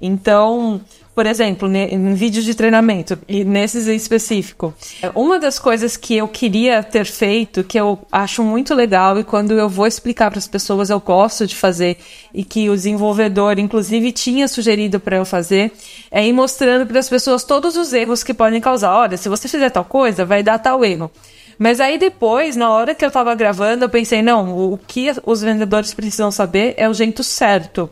[0.00, 0.80] Então,
[1.14, 4.74] por exemplo, em vídeos de treinamento, e nesses em específico,
[5.14, 9.52] uma das coisas que eu queria ter feito, que eu acho muito legal, e quando
[9.52, 11.98] eu vou explicar para as pessoas eu gosto de fazer,
[12.32, 15.70] e que o desenvolvedor, inclusive, tinha sugerido para eu fazer,
[16.10, 18.92] é ir mostrando para as pessoas todos os erros que podem causar.
[18.92, 21.10] Olha, se você fizer tal coisa, vai dar tal erro.
[21.56, 25.42] Mas aí depois, na hora que eu estava gravando, eu pensei, não, o que os
[25.42, 27.88] vendedores precisam saber é o jeito certo.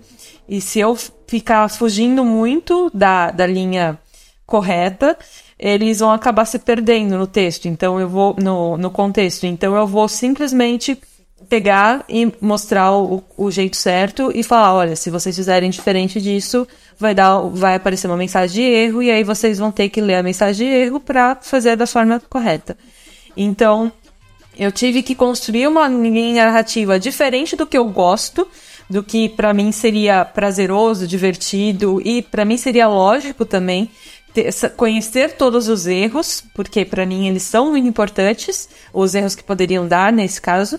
[0.52, 0.94] E se eu
[1.26, 3.98] ficar fugindo muito da, da linha
[4.44, 5.16] correta,
[5.58, 9.86] eles vão acabar se perdendo no texto, então eu vou no, no contexto, então eu
[9.86, 11.00] vou simplesmente
[11.48, 16.68] pegar e mostrar o, o jeito certo e falar, olha, se vocês fizerem diferente disso,
[16.98, 20.16] vai dar, vai aparecer uma mensagem de erro e aí vocês vão ter que ler
[20.16, 22.76] a mensagem de erro para fazer da forma correta.
[23.34, 23.90] Então,
[24.58, 28.46] eu tive que construir uma linha narrativa diferente do que eu gosto,
[28.92, 33.90] do que para mim seria prazeroso, divertido e para mim seria lógico também
[34.34, 39.42] ter, conhecer todos os erros, porque para mim eles são muito importantes, os erros que
[39.42, 40.78] poderiam dar nesse caso.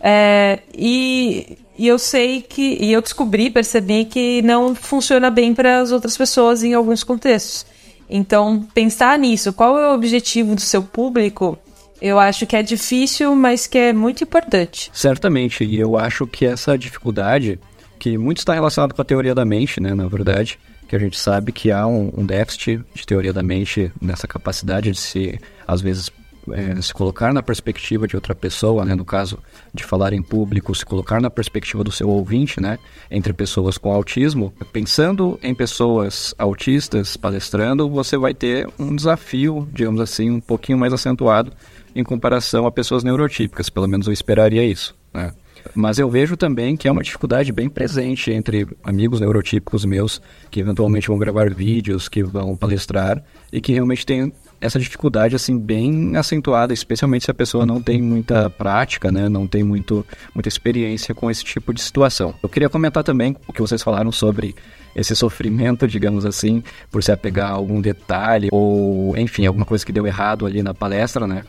[0.00, 5.80] É, e, e, eu sei que, e eu descobri, percebi que não funciona bem para
[5.80, 7.66] as outras pessoas em alguns contextos.
[8.08, 11.58] Então, pensar nisso, qual é o objetivo do seu público,
[12.02, 14.90] eu acho que é difícil, mas que é muito importante.
[14.92, 17.60] Certamente, e eu acho que essa dificuldade,
[17.96, 21.16] que muito está relacionado com a teoria da mente, né, na verdade, que a gente
[21.16, 25.80] sabe que há um, um déficit de teoria da mente nessa capacidade de se, às
[25.80, 26.10] vezes,
[26.50, 29.38] é, se colocar na perspectiva de outra pessoa, né, no caso
[29.72, 32.80] de falar em público, se colocar na perspectiva do seu ouvinte, né,
[33.12, 40.00] entre pessoas com autismo, pensando em pessoas autistas palestrando, você vai ter um desafio, digamos
[40.00, 41.52] assim, um pouquinho mais acentuado
[41.94, 45.32] em comparação a pessoas neurotípicas, pelo menos eu esperaria isso, né.
[45.74, 50.60] Mas eu vejo também que é uma dificuldade bem presente entre amigos neurotípicos meus que
[50.60, 56.16] eventualmente vão gravar vídeos, que vão palestrar e que realmente têm essa dificuldade assim bem
[56.16, 61.14] acentuada, especialmente se a pessoa não tem muita prática, né, não tem muito muita experiência
[61.14, 62.34] com esse tipo de situação.
[62.42, 64.54] Eu queria comentar também o que vocês falaram sobre
[64.94, 69.92] esse sofrimento, digamos assim, por se apegar a algum detalhe ou, enfim, alguma coisa que
[69.92, 71.44] deu errado ali na palestra, né?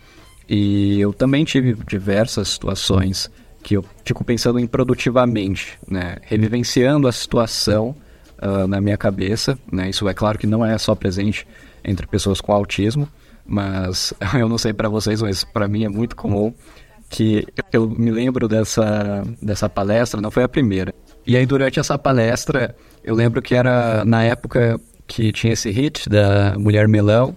[0.48, 3.30] E eu também tive diversas situações
[3.64, 6.18] que eu fico pensando em produtivamente, né?
[6.24, 7.96] Revivenciando a situação
[8.42, 9.90] uh, na minha cabeça, né?
[9.90, 11.48] Isso é claro que não é só presente
[11.84, 13.08] entre pessoas com autismo,
[13.46, 16.54] mas eu não sei para vocês, mas para mim é muito comum
[17.10, 20.94] que eu me lembro dessa, dessa palestra, não foi a primeira.
[21.28, 26.10] E aí durante essa palestra, eu lembro que era na época que tinha esse hit
[26.10, 27.36] da Mulher Melão,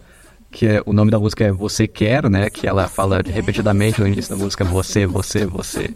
[0.51, 2.49] que é, o nome da música é Você Quer, né?
[2.49, 5.91] Que ela fala repetidamente no início da música você, você, você.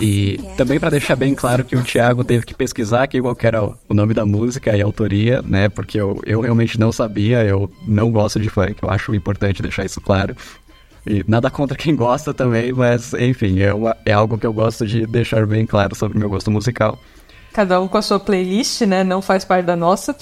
[0.00, 3.62] E também para deixar bem claro que o Thiago teve que pesquisar aqui qual era
[3.62, 5.68] o nome da música e a autoria, né?
[5.68, 9.84] Porque eu, eu realmente não sabia, eu não gosto de funk, eu acho importante deixar
[9.84, 10.34] isso claro.
[11.06, 14.86] E nada contra quem gosta também, mas enfim, é, uma, é algo que eu gosto
[14.86, 16.98] de deixar bem claro sobre o meu gosto musical.
[17.52, 19.04] Cada um com a sua playlist, né?
[19.04, 20.16] Não faz parte da nossa.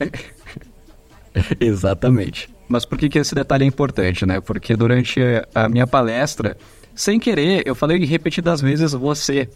[1.60, 2.48] Exatamente.
[2.68, 4.40] Mas por que, que esse detalhe é importante, né?
[4.40, 5.20] Porque durante
[5.54, 6.56] a minha palestra,
[6.94, 9.48] sem querer, eu falei repetidas vezes você.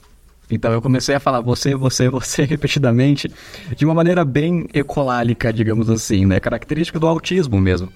[0.50, 3.30] Então eu comecei a falar você, você, você repetidamente,
[3.76, 6.40] de uma maneira bem ecolálica, digamos assim, né?
[6.40, 7.90] Característica do autismo mesmo.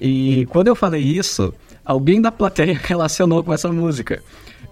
[0.00, 1.52] E quando eu falei isso,
[1.84, 4.22] alguém da plateia relacionou com essa música.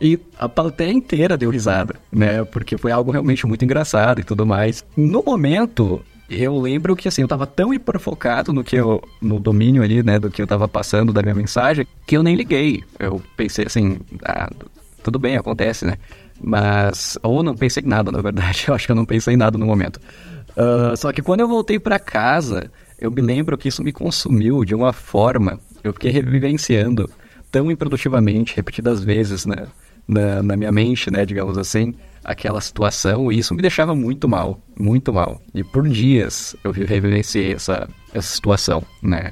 [0.01, 2.45] E a plateia inteira deu risada, né?
[2.45, 4.85] Porque foi algo realmente muito engraçado e tudo mais.
[4.95, 9.83] No momento, eu lembro que assim, eu tava tão hiperfocado no que eu, no domínio
[9.83, 12.83] ali, né, do que eu tava passando da minha mensagem, que eu nem liguei.
[12.99, 14.51] Eu pensei assim, ah,
[15.03, 15.97] tudo bem, acontece, né?
[16.41, 19.37] Mas, ou não pensei em nada, na verdade, eu acho que eu não pensei em
[19.37, 20.01] nada no momento.
[20.51, 24.65] Uh, só que quando eu voltei para casa, eu me lembro que isso me consumiu
[24.65, 27.09] de uma forma, eu fiquei revivenciando
[27.53, 29.67] tão improdutivamente, repetidas vezes, né,
[30.09, 31.95] na, na minha mente, né, digamos assim,
[32.27, 35.41] aquela situação e isso me deixava muito mal, muito mal.
[35.55, 39.31] E por dias eu revivenciei essa, essa situação, né?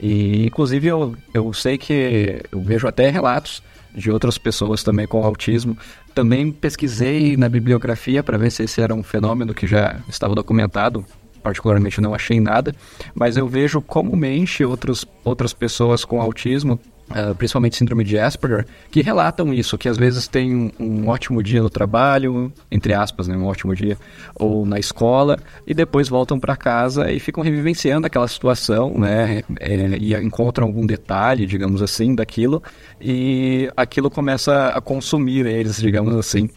[0.00, 3.62] E inclusive eu, eu sei que eu vejo até relatos
[3.94, 5.76] de outras pessoas também com autismo.
[6.14, 11.04] Também pesquisei na bibliografia para ver se esse era um fenômeno que já estava documentado.
[11.42, 12.74] Particularmente não achei nada,
[13.14, 19.02] mas eu vejo comumente outros, outras pessoas com autismo Uh, principalmente síndrome de Asperger, que
[19.02, 23.36] relatam isso, que às vezes tem um, um, ótimo dia no trabalho, entre aspas, né,
[23.36, 23.98] um ótimo dia,
[24.34, 29.98] ou na escola, e depois voltam para casa e ficam revivenciando aquela situação, né, é,
[29.98, 32.62] e encontram algum detalhe, digamos assim, daquilo,
[32.98, 36.48] e aquilo começa a consumir eles, digamos assim,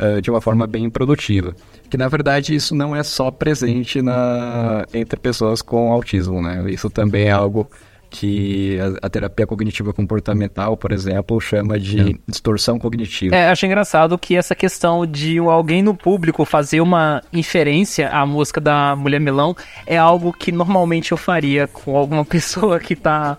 [0.00, 1.52] uh, de uma forma bem produtiva.
[1.90, 6.64] Que na verdade isso não é só presente na, entre pessoas com autismo, né?
[6.70, 7.68] Isso também é algo
[8.10, 12.14] que a, a, terapia cognitiva comportamental, por exemplo, chama de é.
[12.26, 13.34] distorção cognitiva.
[13.34, 18.60] É, acho engraçado que essa questão de alguém no público fazer uma inferência à música
[18.60, 23.36] da Mulher Melão é algo que normalmente eu faria com alguma pessoa que tá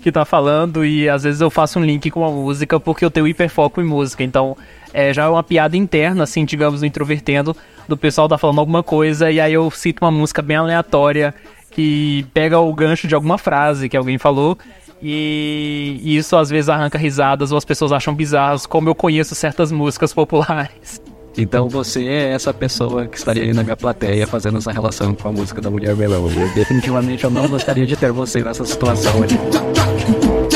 [0.00, 3.10] que tá falando e às vezes eu faço um link com a música porque eu
[3.10, 4.56] tenho hiperfoco em música, então
[4.92, 7.54] é já é uma piada interna, assim, digamos, no introvertendo,
[7.88, 11.34] do pessoal tá falando alguma coisa e aí eu cito uma música bem aleatória
[11.78, 14.58] que pega o gancho de alguma frase que alguém falou
[15.00, 19.70] e isso às vezes arranca risadas ou as pessoas acham bizarros, como eu conheço certas
[19.70, 21.00] músicas populares.
[21.36, 25.28] Então você é essa pessoa que estaria aí na minha plateia fazendo essa relação com
[25.28, 26.28] a música da Mulher Melão.
[26.28, 29.38] E definitivamente eu não gostaria de ter você nessa situação ali.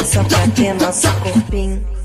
[0.05, 2.02] Só pra ter nosso corpinho.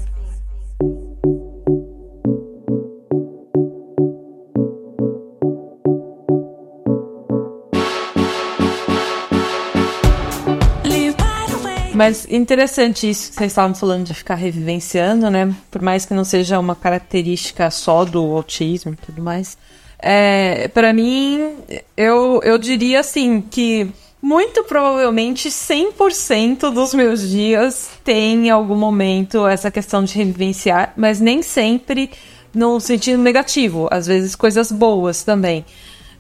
[11.98, 15.52] Mas interessante isso que vocês estavam falando de ficar revivenciando, né?
[15.72, 19.58] Por mais que não seja uma característica só do autismo e tudo mais.
[19.98, 21.56] É, para mim,
[21.98, 29.48] eu, eu diria assim que muito provavelmente 100% dos meus dias tem em algum momento
[29.48, 32.12] essa questão de revivenciar, mas nem sempre
[32.54, 35.66] no sentido negativo, às vezes coisas boas também.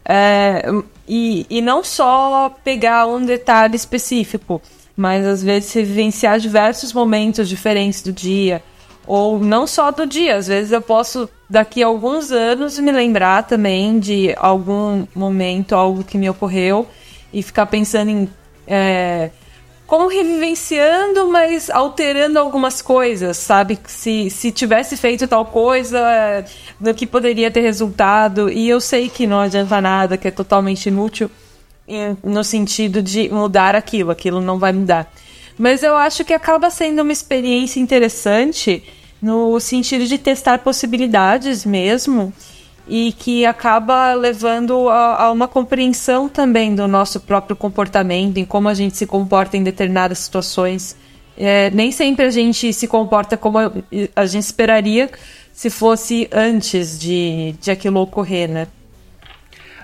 [0.04, 0.66] É,
[1.08, 4.60] e, e não só pegar um detalhe específico
[4.98, 8.64] mas às vezes se vivenciar diversos momentos diferentes do dia,
[9.06, 13.44] ou não só do dia, às vezes eu posso daqui a alguns anos me lembrar
[13.44, 16.88] também de algum momento, algo que me ocorreu
[17.32, 18.30] e ficar pensando em
[18.66, 19.30] é,
[19.86, 23.80] como revivenciando, mas alterando algumas coisas, sabe?
[23.86, 26.44] Se, se tivesse feito tal coisa,
[26.78, 30.88] no que poderia ter resultado, e eu sei que não adianta nada, que é totalmente
[30.88, 31.32] inútil
[32.24, 35.12] no sentido de mudar aquilo, aquilo não vai mudar.
[35.58, 38.84] Mas eu acho que acaba sendo uma experiência interessante
[39.22, 42.32] no sentido de testar possibilidades mesmo
[42.88, 48.70] e que acaba levando a, a, uma compreensão também do nosso próprio comportamento, em como
[48.70, 50.96] a gente se comporta em determinadas situações.
[51.38, 53.72] É, nem sempre a gente se comporta como a,
[54.16, 55.10] a gente esperaria
[55.52, 58.68] se fosse antes de, de aquilo ocorrer, né?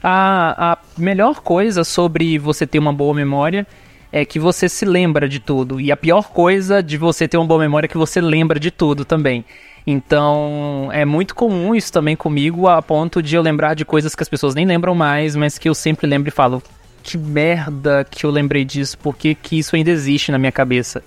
[0.04, 3.66] A, a melhor coisa sobre você ter uma boa memória
[4.12, 5.80] é que você se lembra de tudo.
[5.80, 8.70] E a pior coisa de você ter uma boa memória é que você lembra de
[8.70, 9.44] tudo também.
[9.88, 14.22] Então, é muito comum isso também comigo, a ponto de eu lembrar de coisas que
[14.24, 16.62] as pessoas nem lembram mais, mas que eu sempre lembro e falo:
[17.02, 21.04] que merda que eu lembrei disso, porque que isso ainda existe na minha cabeça.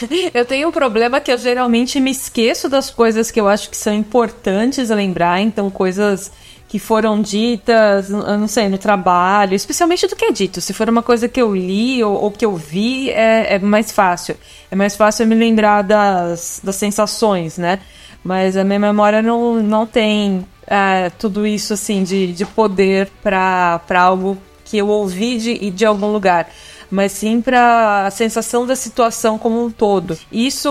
[0.34, 3.76] Eu tenho um problema que eu geralmente me esqueço das coisas que eu acho que
[3.78, 6.30] são importantes lembrar, então coisas
[6.68, 10.60] que foram ditas, eu não sei, no trabalho, especialmente do que é dito.
[10.60, 13.92] Se for uma coisa que eu li ou, ou que eu vi, é, é, mais
[13.92, 14.36] fácil.
[14.70, 17.78] É mais fácil eu me lembrar das, das sensações, né?
[18.24, 23.80] Mas a minha memória não, não tem é, tudo isso, assim, de, de poder para
[23.94, 26.48] algo que eu ouvi de, de algum lugar
[26.88, 30.16] mas sim para a sensação da situação como um todo.
[30.30, 30.70] Isso,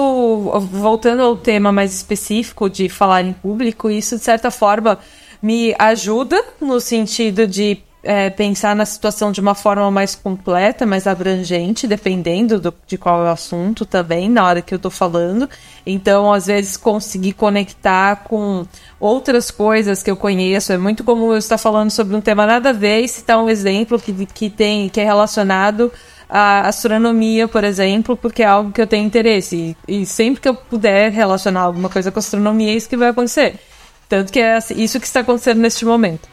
[0.72, 4.98] voltando ao tema mais específico de falar em público, isso de certa forma
[5.46, 11.06] me ajuda no sentido de é, pensar na situação de uma forma mais completa, mais
[11.06, 15.48] abrangente, dependendo do, de qual é o assunto também, na hora que eu tô falando.
[15.86, 18.66] Então, às vezes, conseguir conectar com
[19.00, 20.74] outras coisas que eu conheço.
[20.74, 23.48] É muito comum eu estar falando sobre um tema nada a ver e citar um
[23.48, 25.94] exemplo que, que, tem, que é relacionado
[26.28, 29.78] à astronomia, por exemplo, porque é algo que eu tenho interesse.
[29.88, 33.10] E, e sempre que eu puder relacionar alguma coisa com astronomia, é isso que vai
[33.10, 33.60] acontecer.
[34.08, 36.28] Tanto que é assim, isso que está acontecendo neste momento.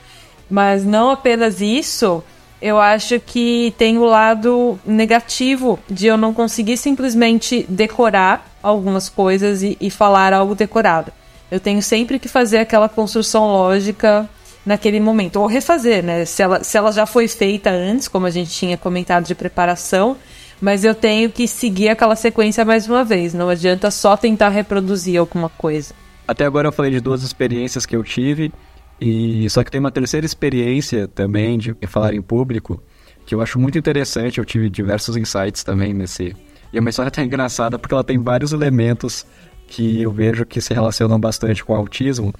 [0.51, 2.23] Mas não apenas isso,
[2.61, 9.63] eu acho que tem o lado negativo de eu não conseguir simplesmente decorar algumas coisas
[9.63, 11.13] e, e falar algo decorado.
[11.51, 14.29] Eu tenho sempre que fazer aquela construção lógica
[14.65, 15.37] naquele momento.
[15.37, 16.25] Ou refazer, né?
[16.25, 20.17] Se ela, se ela já foi feita antes, como a gente tinha comentado de preparação,
[20.61, 23.35] mas eu tenho que seguir aquela sequência mais uma vez.
[23.35, 25.95] Não adianta só tentar reproduzir alguma coisa.
[26.33, 28.51] Até agora eu falei de duas experiências que eu tive,
[28.99, 32.83] e só que tem uma terceira experiência também de falar em público,
[33.27, 36.35] que eu acho muito interessante, eu tive diversos insights também nesse.
[36.73, 39.27] E é uma história até engraçada porque ela tem vários elementos
[39.67, 42.33] que eu vejo que se relacionam bastante com o autismo,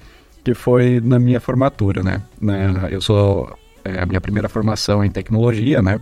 [0.43, 2.23] que foi na minha formatura, né?
[2.41, 2.87] né?
[2.89, 5.99] Eu sou é, a minha primeira formação em tecnologia, né?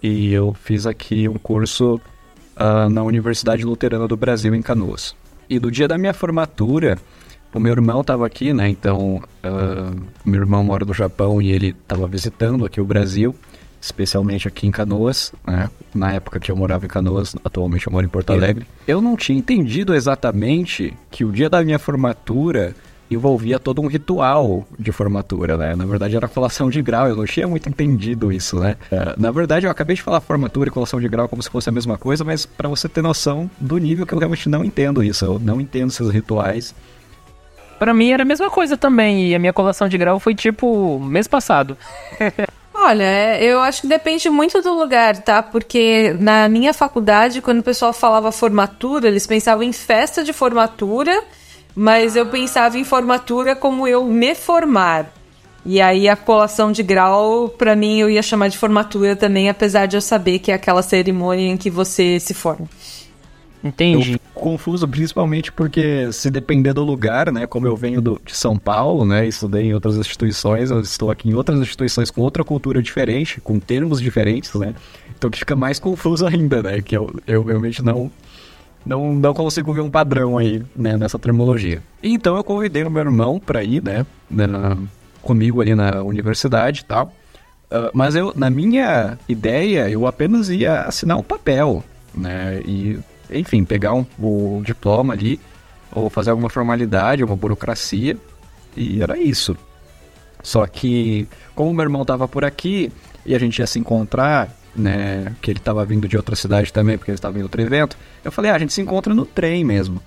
[0.00, 2.00] E eu fiz aqui um curso
[2.56, 5.16] uh, na Universidade Luterana do Brasil, em Canoas.
[5.50, 6.96] E do dia da minha formatura,
[7.58, 8.68] o meu irmão estava aqui, né?
[8.68, 13.34] Então, uh, meu irmão mora no Japão e ele estava visitando aqui o Brasil,
[13.80, 15.70] especialmente aqui em Canoas, né?
[15.94, 18.66] Na época que eu morava em Canoas, atualmente eu moro em Porto Alegre.
[18.86, 22.74] Eu não tinha entendido exatamente que o dia da minha formatura
[23.10, 25.76] envolvia todo um ritual de formatura, né?
[25.76, 28.76] Na verdade era colação de grau, eu não tinha muito entendido isso, né?
[28.90, 31.68] Uh, na verdade eu acabei de falar formatura e colação de grau como se fosse
[31.68, 35.02] a mesma coisa, mas para você ter noção do nível que eu realmente não entendo
[35.02, 36.74] isso, eu não entendo esses rituais.
[37.78, 40.98] Para mim era a mesma coisa também, e a minha colação de grau foi tipo
[41.00, 41.76] mês passado.
[42.76, 45.42] Olha, é, eu acho que depende muito do lugar, tá?
[45.42, 51.22] Porque na minha faculdade, quando o pessoal falava formatura, eles pensavam em festa de formatura,
[51.74, 55.12] mas eu pensava em formatura como eu me formar.
[55.64, 59.86] E aí a colação de grau, pra mim, eu ia chamar de formatura também, apesar
[59.86, 62.68] de eu saber que é aquela cerimônia em que você se forma.
[63.64, 64.12] Eu Entendi.
[64.12, 68.58] fico confuso principalmente porque se depender do lugar, né, como eu venho do, de São
[68.58, 72.82] Paulo, né, estudei em outras instituições, eu estou aqui em outras instituições com outra cultura
[72.82, 74.74] diferente, com termos diferentes, né,
[75.16, 78.10] então que fica mais confuso ainda, né, que eu, eu realmente não,
[78.84, 81.82] não, não consigo ver um padrão aí, né, nessa terminologia.
[82.02, 84.76] Então eu convidei o meu irmão para ir, né, na-
[85.22, 87.10] comigo ali na universidade e tal,
[87.70, 91.82] Ah, mas eu, na minha ideia, eu apenas ia assinar um papel,
[92.14, 92.60] né?
[92.66, 92.98] E,
[93.38, 95.40] enfim, pegar um, o diploma ali,
[95.92, 98.16] ou fazer alguma formalidade, uma burocracia,
[98.76, 99.56] e era isso.
[100.42, 102.92] Só que, como meu irmão tava por aqui
[103.24, 105.34] e a gente ia se encontrar, né?
[105.40, 108.30] Que ele tava vindo de outra cidade também, porque ele estava em outro evento, eu
[108.30, 110.00] falei, ah, a gente se encontra no trem mesmo.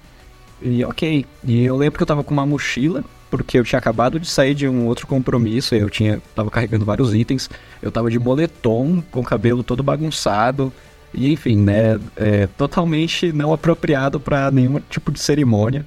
[0.62, 1.26] E ok.
[1.44, 4.54] E eu lembro que eu tava com uma mochila, porque eu tinha acabado de sair
[4.54, 7.50] de um outro compromisso, eu tinha tava carregando vários itens,
[7.82, 10.72] eu tava de moletom, com o cabelo todo bagunçado,
[11.18, 15.84] e enfim, né, é, totalmente não apropriado para nenhum tipo de cerimônia.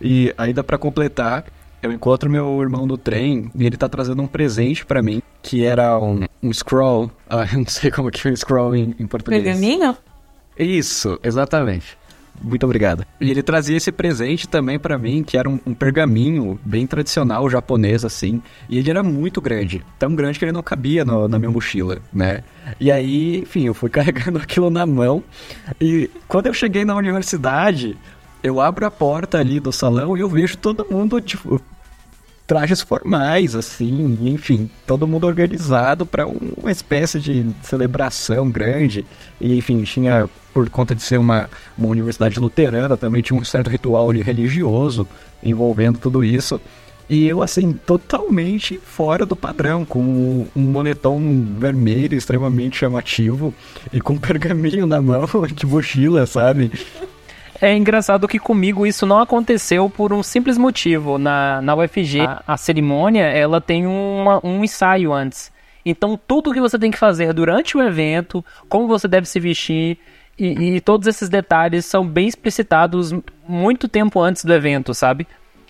[0.00, 1.44] E ainda para completar,
[1.82, 5.62] eu encontro meu irmão no trem e ele tá trazendo um presente para mim, que
[5.64, 9.06] era um, um scroll, ah, eu não sei como que é um scroll em, em
[9.06, 9.42] português.
[9.42, 9.94] Pergaminho?
[10.58, 11.99] Isso, exatamente.
[12.42, 13.04] Muito obrigado.
[13.20, 17.48] E ele trazia esse presente também pra mim, que era um, um pergaminho bem tradicional
[17.50, 18.42] japonês, assim.
[18.68, 19.82] E ele era muito grande.
[19.98, 22.42] Tão grande que ele não cabia no- na minha mochila, né?
[22.78, 25.22] E aí, enfim, eu fui carregando aquilo na mão.
[25.80, 27.96] E quando eu cheguei na universidade,
[28.42, 31.60] eu abro a porta ali do salão e eu vejo todo mundo, tipo,
[32.50, 39.06] trajes formais, assim, enfim, todo mundo organizado para uma espécie de celebração grande.
[39.40, 41.48] E, enfim, tinha, por conta de ser uma,
[41.78, 45.06] uma universidade luterana, também tinha um certo ritual religioso
[45.40, 46.60] envolvendo tudo isso.
[47.08, 51.20] E eu, assim, totalmente fora do padrão, com um moletom
[51.56, 53.54] vermelho extremamente chamativo
[53.92, 55.24] e com um pergaminho na mão
[55.54, 56.72] de mochila, sabe?
[57.60, 61.18] É engraçado que comigo isso não aconteceu por um simples motivo.
[61.18, 65.52] Na, na UFG, a, a cerimônia, ela tem uma- um ensaio antes.
[65.84, 69.98] Então, tudo que você tem que fazer durante o evento, como você deve se vestir,
[70.38, 73.12] e, e todos esses detalhes são bem explicitados
[73.46, 75.26] muito tempo antes do evento, sabe?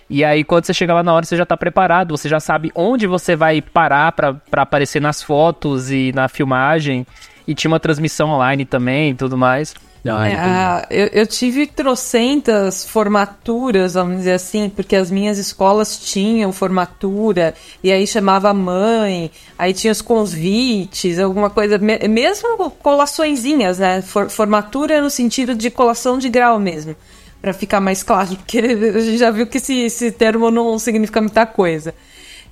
[0.09, 2.71] E aí, quando você chega lá na hora, você já tá preparado, você já sabe
[2.75, 7.05] onde você vai parar pra aparecer nas fotos e na filmagem.
[7.47, 9.73] E tinha uma transmissão online também e tudo mais.
[10.07, 10.49] Ah, É, entendi.
[10.49, 17.53] a- eu, eu tive trocentas formaturas, vamos dizer assim, porque as minhas escolas tinham formatura,
[17.83, 19.29] e aí chamava a mãe,
[19.59, 24.01] aí tinha os convites, alguma coisa, me- mesmo colaçõezinhas, né?
[24.01, 26.95] For- formatura no sentido de colação de grau mesmo,
[27.39, 31.21] para ficar mais claro, porque a gente já viu que esse, esse termo não significa
[31.21, 31.93] muita coisa.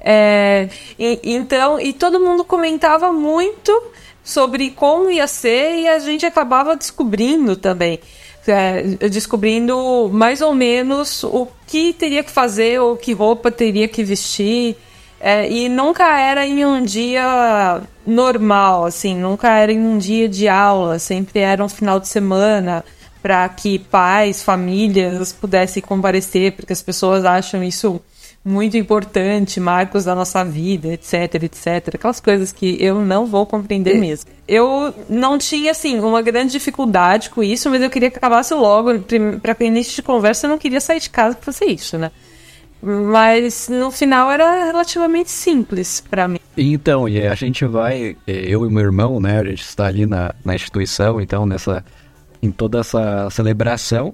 [0.02, 3.72] É, e- então, e todo mundo comentava muito
[4.30, 8.00] sobre como ia ser e a gente acabava descobrindo também.
[8.48, 14.04] É, descobrindo mais ou menos o que teria que fazer ou que roupa teria que
[14.04, 14.76] vestir.
[15.20, 20.48] É, e nunca era em um dia normal, assim, nunca era em um dia de
[20.48, 22.86] aula, sempre era um final de semana
[23.22, 28.02] para que pais, famílias pudessem comparecer, porque as pessoas acham isso
[28.44, 31.96] muito importante, marcos da nossa vida, etc, etc.
[31.96, 34.32] Aquelas coisas que eu não vou compreender mesmo.
[34.48, 38.92] Eu não tinha, assim, uma grande dificuldade com isso, mas eu queria que acabasse logo.
[39.42, 42.12] Para início de conversa, eu não queria sair de casa para fazer isso, né?
[42.82, 46.40] Mas no final era relativamente simples para mim.
[46.56, 50.06] Então, e a gente vai, eh, eu e meu irmão, né, a gente está ali
[50.06, 51.84] na, na instituição, então, nessa,
[52.42, 54.14] em toda essa celebração.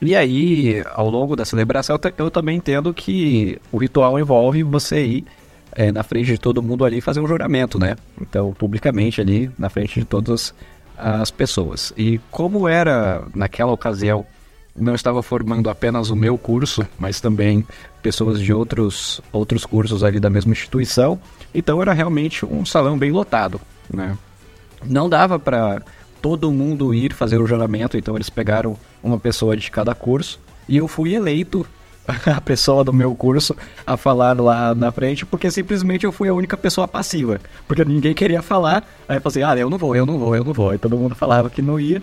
[0.00, 4.62] E aí, ao longo da celebração, eu ta- eu também entendo que o ritual envolve
[4.62, 5.24] você ir
[5.76, 7.96] eh, na frente de todo mundo ali fazer um juramento, né?
[8.20, 10.54] Então, publicamente ali, na frente de todas
[10.96, 11.92] as pessoas.
[11.96, 14.24] E como era, naquela ocasião,
[14.76, 17.66] não estava formando apenas o meu curso, mas também
[18.02, 21.18] pessoas de outros, outros cursos ali da mesma instituição.
[21.54, 23.60] Então era realmente um salão bem lotado,
[23.92, 24.16] né?
[24.84, 25.80] Não dava para
[26.24, 30.78] todo mundo ir fazer o juramento, então eles pegaram uma pessoa de cada curso e
[30.78, 31.66] eu fui eleito
[32.08, 33.54] a pessoa do meu curso
[33.86, 38.14] a falar lá na frente, porque simplesmente eu fui a única pessoa passiva, porque ninguém
[38.14, 38.88] queria falar.
[39.06, 40.72] Aí eu falei, ah, eu não vou, eu não vou, eu não vou.
[40.72, 42.02] E todo mundo falava que não ia.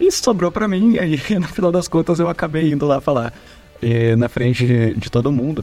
[0.00, 3.34] E sobrou pra mim, e aí no final das contas eu acabei indo lá falar
[3.82, 5.62] eh, na frente de, de todo mundo.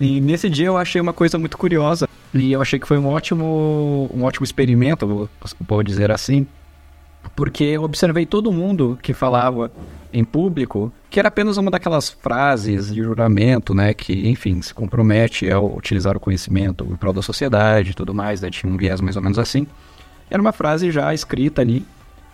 [0.00, 3.06] E nesse dia eu achei uma coisa muito curiosa, E eu achei que foi um
[3.06, 5.28] ótimo, um ótimo experimento, vou,
[5.60, 6.44] vou dizer assim,
[7.34, 9.70] porque eu observei todo mundo que falava
[10.12, 15.50] em público que era apenas uma daquelas frases de juramento, né, que, enfim, se compromete
[15.50, 19.00] a utilizar o conhecimento em prol da sociedade e tudo mais, né, tinha um viés
[19.00, 19.66] mais ou menos assim.
[20.30, 21.84] Era uma frase já escrita ali,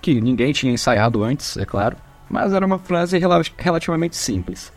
[0.02, 1.96] que ninguém tinha ensaiado antes, é claro,
[2.28, 4.72] mas era uma frase rela relativamente simples.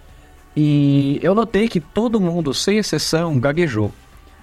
[0.55, 3.91] E eu notei que todo mundo, sem exceção, gaguejou.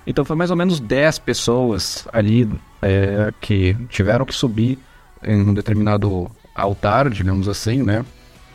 [0.07, 2.49] Então foi mais ou menos 10 pessoas ali
[2.83, 4.79] é, que tiveram que subir
[5.27, 8.05] em um determinado altar, digamos assim, né?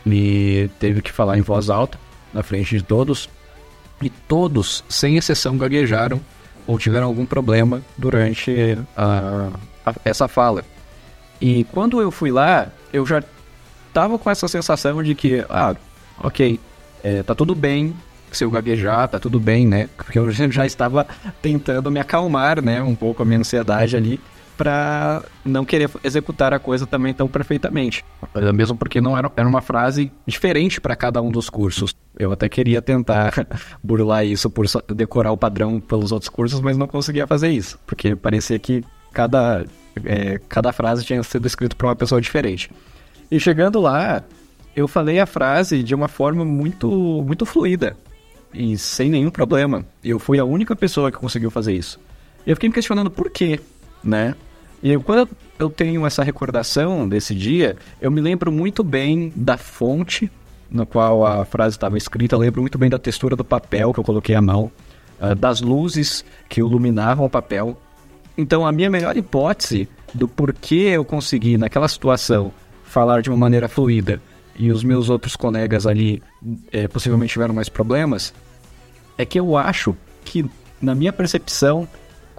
[0.06, 1.98] E teve que falar em voz alta
[2.32, 3.28] na frente de todos.
[4.02, 6.20] E todos, sem exceção, gaguejaram
[6.66, 9.50] ou tiveram algum problema durante a,
[9.84, 10.64] a, essa fala.
[11.40, 13.22] E quando eu fui lá, eu já
[13.92, 15.74] tava com essa sensação de que, ah,
[16.22, 16.58] ok,
[17.02, 17.94] é, tá tudo bem
[18.32, 19.88] se eu gaguejar, tá tudo bem, né?
[19.96, 21.06] Porque eu já estava
[21.42, 22.82] tentando me acalmar, né?
[22.82, 24.20] Um pouco a minha ansiedade ali
[24.60, 28.04] para não querer executar a coisa também tão perfeitamente.
[28.54, 31.96] Mesmo porque não era, era uma frase diferente para cada um dos cursos.
[32.18, 33.32] Eu até queria tentar
[33.82, 38.14] burlar isso por decorar o padrão pelos outros cursos, mas não conseguia fazer isso, porque
[38.14, 38.84] parecia que
[39.14, 39.64] cada,
[40.04, 42.70] é, cada frase tinha sido escrita por uma pessoa diferente.
[43.30, 44.22] E chegando lá,
[44.76, 46.86] eu falei a frase de uma forma muito,
[47.26, 47.96] muito fluida
[48.52, 49.86] e sem nenhum problema.
[50.04, 51.98] Eu fui a única pessoa que conseguiu fazer isso.
[52.46, 53.58] Eu fiquei me questionando por quê,
[54.04, 54.34] né?
[54.82, 55.28] E quando
[55.58, 60.30] eu tenho essa recordação desse dia, eu me lembro muito bem da fonte
[60.70, 63.98] na qual a frase estava escrita, eu lembro muito bem da textura do papel que
[63.98, 64.70] eu coloquei à mão,
[65.20, 67.76] uh, das luzes que iluminavam o papel.
[68.38, 72.52] Então, a minha melhor hipótese do porquê eu consegui, naquela situação,
[72.84, 74.22] falar de uma maneira fluida
[74.56, 76.22] e os meus outros colegas ali
[76.70, 78.32] é, possivelmente tiveram mais problemas,
[79.18, 80.48] é que eu acho que,
[80.80, 81.88] na minha percepção,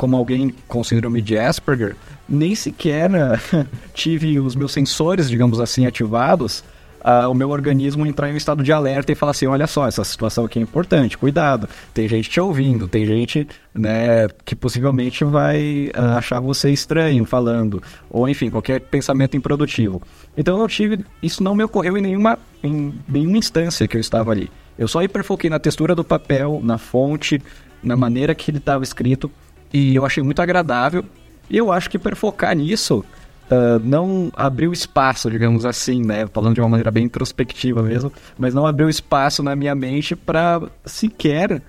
[0.02, 1.95] como alguém com síndrome de Asperger,
[2.28, 3.12] nem sequer
[3.93, 6.64] tive os meus sensores, digamos assim, ativados,
[7.02, 9.88] uh, o meu organismo entrar em um estado de alerta e falar assim, olha só,
[9.88, 15.24] essa situação aqui é importante, cuidado, tem gente te ouvindo, tem gente né, que possivelmente
[15.24, 17.80] vai uh, achar você estranho falando,
[18.10, 20.02] ou enfim, qualquer pensamento improdutivo.
[20.36, 24.32] Então eu tive, isso não me ocorreu em nenhuma, em nenhuma instância que eu estava
[24.32, 24.49] ali.
[24.80, 27.39] Eu só hiperfoquei na textura do papel, na fonte,
[27.84, 29.30] na maneira que ele estava escrito,
[29.74, 31.03] e eu achei muito agradável
[31.49, 33.03] e eu acho que para focar nisso,
[33.51, 36.26] uh, não abriu espaço, digamos assim, né?
[36.28, 40.61] Falando de uma maneira bem introspectiva mesmo, mas não abriu espaço na minha mente para
[40.86, 41.61] sequer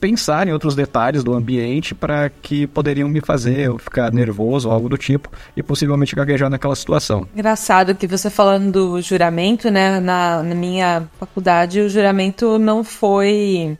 [0.00, 4.74] pensar em outros detalhes do ambiente para que poderiam me fazer eu ficar nervoso ou
[4.74, 7.26] algo do tipo e possivelmente gaguejar naquela situação.
[7.34, 10.00] Engraçado que você falando do juramento, né?
[10.00, 13.76] Na, na minha faculdade, o juramento não foi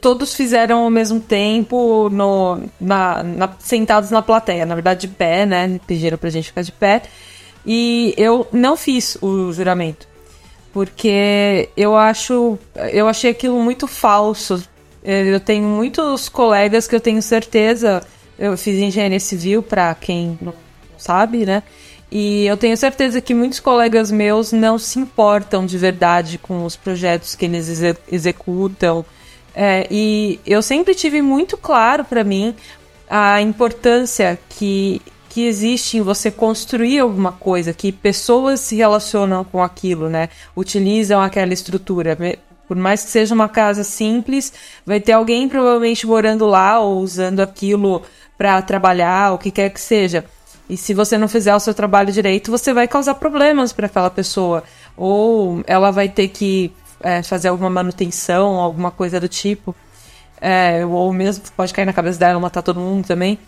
[0.00, 5.44] Todos fizeram ao mesmo tempo, no, na, na, sentados na plateia, na verdade de pé,
[5.44, 5.80] né?
[5.86, 7.02] Pediram pra gente ficar de pé.
[7.66, 10.06] E eu não fiz o juramento.
[10.72, 12.58] Porque eu acho.
[12.92, 14.62] Eu achei aquilo muito falso.
[15.02, 18.02] Eu tenho muitos colegas que eu tenho certeza.
[18.38, 20.54] Eu fiz engenharia civil, para quem não
[20.96, 21.62] sabe, né?
[22.10, 26.76] E eu tenho certeza que muitos colegas meus não se importam de verdade com os
[26.76, 29.04] projetos que eles executam
[29.54, 32.54] é, e eu sempre tive muito claro para mim
[33.08, 39.62] a importância que, que existe em você construir alguma coisa, que pessoas se relacionam com
[39.62, 40.28] aquilo, né?
[40.56, 42.18] Utilizam aquela estrutura.
[42.66, 44.52] Por mais que seja uma casa simples,
[44.84, 48.02] vai ter alguém provavelmente morando lá ou usando aquilo
[48.36, 50.24] para trabalhar, o que quer que seja.
[50.68, 54.10] E se você não fizer o seu trabalho direito, você vai causar problemas para aquela
[54.10, 54.64] pessoa.
[54.96, 56.72] Ou ela vai ter que
[57.04, 59.76] é, fazer alguma manutenção, alguma coisa do tipo.
[60.40, 63.38] É, ou mesmo pode cair na cabeça dela matar todo mundo também.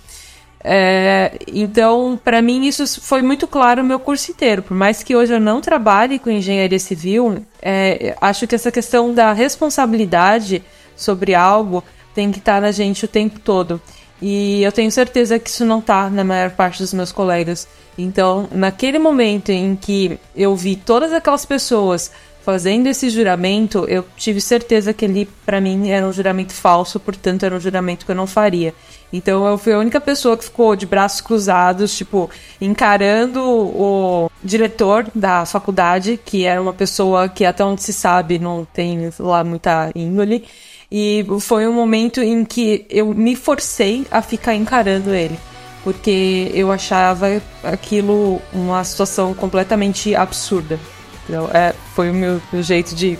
[0.62, 4.62] É, então, para mim, isso foi muito claro no meu curso inteiro.
[4.62, 9.12] Por mais que hoje eu não trabalhe com engenharia civil, é, acho que essa questão
[9.14, 10.62] da responsabilidade
[10.94, 11.82] sobre algo
[12.14, 13.80] tem que estar na gente o tempo todo.
[14.20, 17.68] E eu tenho certeza que isso não está na maior parte dos meus colegas.
[17.98, 22.10] Então, naquele momento em que eu vi todas aquelas pessoas
[22.46, 27.42] fazendo esse juramento, eu tive certeza que ele, para mim, era um juramento falso, portanto,
[27.42, 28.72] era um juramento que eu não faria.
[29.12, 32.30] Então, eu fui a única pessoa que ficou de braços cruzados, tipo,
[32.60, 38.64] encarando o diretor da faculdade, que era uma pessoa que, até onde se sabe, não
[38.64, 40.44] tem lá muita índole.
[40.88, 45.36] E foi um momento em que eu me forcei a ficar encarando ele
[45.82, 50.80] porque eu achava aquilo uma situação completamente absurda.
[51.28, 53.16] Então, é, foi o meu, jeito de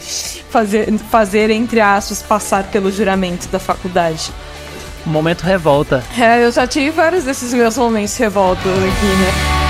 [0.51, 4.33] fazer, fazer, entre aspas, passar pelo juramento da faculdade.
[5.05, 6.05] Momento revolta.
[6.19, 9.66] É, eu já tive vários desses meus momentos revoltos aqui, né?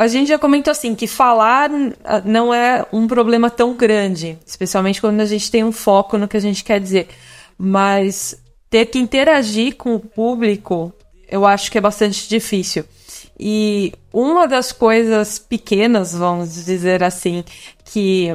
[0.00, 1.70] A gente já comentou assim que falar
[2.04, 6.26] ah, não é um problema tão grande, especialmente quando a gente tem um foco no
[6.26, 7.06] que a gente quer dizer.
[7.58, 8.34] Mas
[8.70, 10.90] ter que interagir com o público,
[11.28, 12.86] eu acho que é bastante difícil.
[13.38, 17.44] E uma das coisas pequenas, vamos dizer assim,
[17.84, 18.34] que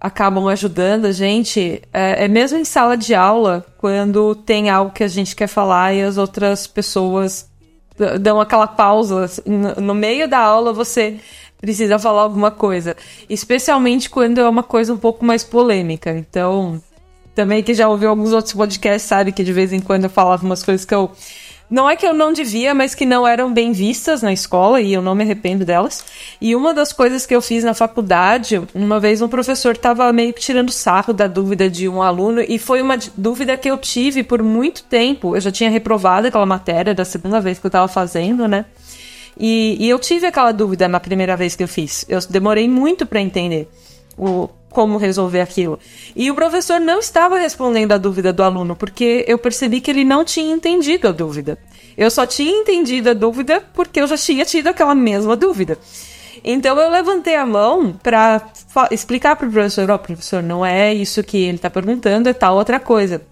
[0.00, 5.04] acabam ajudando a gente é, é, mesmo em sala de aula, quando tem algo que
[5.04, 7.48] a gente quer falar e as outras pessoas
[8.20, 9.30] dão aquela pausa.
[9.46, 11.16] No meio da aula você
[11.60, 12.96] precisa falar alguma coisa.
[13.28, 16.10] Especialmente quando é uma coisa um pouco mais polêmica.
[16.10, 16.80] Então,
[17.34, 20.44] também que já ouviu alguns outros podcasts sabe que de vez em quando eu falava
[20.44, 21.10] umas coisas que eu
[21.68, 24.92] não é que eu não devia, mas que não eram bem vistas na escola e
[24.92, 26.04] eu não me arrependo delas.
[26.40, 30.32] E uma das coisas que eu fiz na faculdade, uma vez um professor estava meio
[30.32, 34.22] que tirando sarro da dúvida de um aluno e foi uma dúvida que eu tive
[34.22, 35.36] por muito tempo.
[35.36, 38.64] Eu já tinha reprovado aquela matéria da segunda vez que eu estava fazendo, né?
[39.38, 42.06] E, e eu tive aquela dúvida na primeira vez que eu fiz.
[42.08, 43.68] Eu demorei muito para entender
[44.16, 45.78] o, como resolver aquilo.
[46.14, 50.04] E o professor não estava respondendo a dúvida do aluno, porque eu percebi que ele
[50.04, 51.58] não tinha entendido a dúvida.
[51.96, 55.78] Eu só tinha entendido a dúvida porque eu já tinha tido aquela mesma dúvida.
[56.44, 58.50] Então eu levantei a mão para
[58.90, 62.34] explicar para o professor: Ó, oh, professor, não é isso que ele está perguntando, é
[62.34, 63.22] tal outra coisa.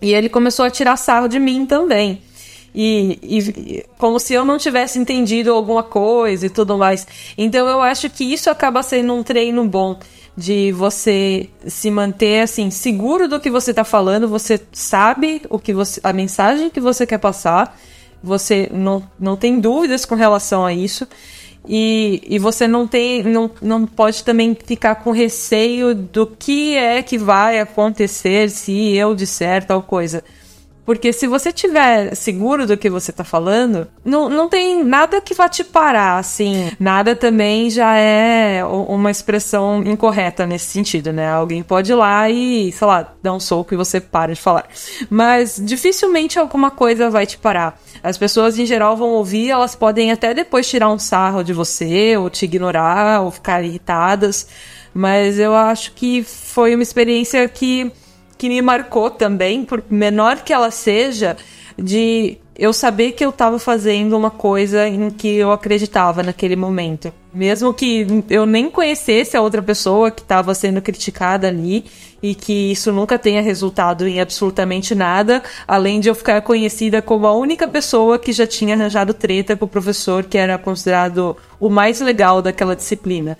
[0.00, 2.20] E ele começou a tirar sarro de mim também.
[2.74, 7.06] E, e, como se eu não tivesse entendido alguma coisa e tudo mais.
[7.38, 9.96] Então eu acho que isso acaba sendo um treino bom
[10.36, 15.74] de você se manter assim seguro do que você está falando, você sabe o que
[15.74, 17.78] você, a mensagem que você quer passar,
[18.22, 21.06] você não, não tem dúvidas com relação a isso.
[21.68, 27.00] E, e você não tem não, não pode também ficar com receio do que é
[27.04, 30.24] que vai acontecer se eu disser tal coisa
[30.84, 35.34] porque se você tiver seguro do que você tá falando, não, não tem nada que
[35.34, 36.72] vá te parar, assim.
[36.78, 41.30] Nada também já é uma expressão incorreta nesse sentido, né?
[41.30, 44.66] Alguém pode ir lá e, sei lá, dar um soco e você para de falar.
[45.08, 47.80] Mas dificilmente alguma coisa vai te parar.
[48.02, 52.16] As pessoas em geral vão ouvir, elas podem até depois tirar um sarro de você,
[52.16, 54.48] ou te ignorar, ou ficar irritadas.
[54.92, 57.90] Mas eu acho que foi uma experiência que
[58.42, 61.36] que me marcou também, por menor que ela seja,
[61.78, 67.12] de eu saber que eu estava fazendo uma coisa em que eu acreditava naquele momento.
[67.32, 71.84] Mesmo que eu nem conhecesse a outra pessoa que estava sendo criticada ali
[72.20, 77.28] e que isso nunca tenha resultado em absolutamente nada, além de eu ficar conhecida como
[77.28, 81.70] a única pessoa que já tinha arranjado treta com o professor que era considerado o
[81.70, 83.38] mais legal daquela disciplina.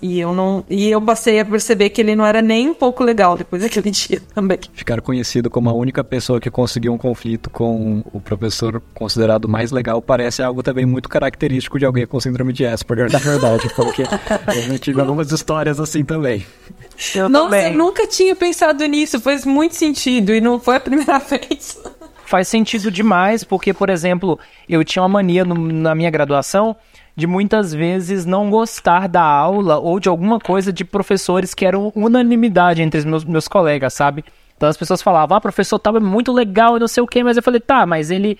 [0.00, 0.64] E eu não.
[0.68, 3.90] E eu passei a perceber que ele não era nem um pouco legal depois daquele
[3.90, 4.58] dia também.
[4.72, 9.70] Ficar conhecido como a única pessoa que conseguiu um conflito com o professor considerado mais
[9.70, 14.02] legal parece algo também muito característico de alguém com síndrome de Asperger, na verdade, porque
[14.02, 16.44] eu tive algumas histórias assim também.
[17.14, 17.72] Eu Nossa, também.
[17.72, 21.78] eu nunca tinha pensado nisso, faz muito sentido e não foi a primeira vez.
[22.26, 26.74] Faz sentido demais, porque, por exemplo, eu tinha uma mania no, na minha graduação
[27.16, 31.92] de muitas vezes não gostar da aula ou de alguma coisa de professores que eram
[31.94, 34.24] unanimidade entre os meus, meus colegas, sabe?
[34.56, 37.22] Então as pessoas falavam, ah, professor tal é muito legal e não sei o que,
[37.22, 38.38] mas eu falei, tá, mas ele.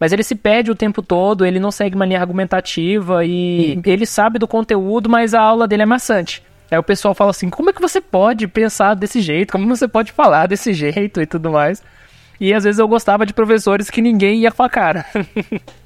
[0.00, 4.04] Mas ele se pede o tempo todo, ele não segue uma linha argumentativa e ele
[4.04, 6.42] sabe do conteúdo, mas a aula dele é maçante.
[6.68, 9.52] Aí o pessoal fala assim: como é que você pode pensar desse jeito?
[9.52, 11.82] Como você pode falar desse jeito e tudo mais?
[12.40, 15.06] E às vezes eu gostava de professores que ninguém ia com a cara.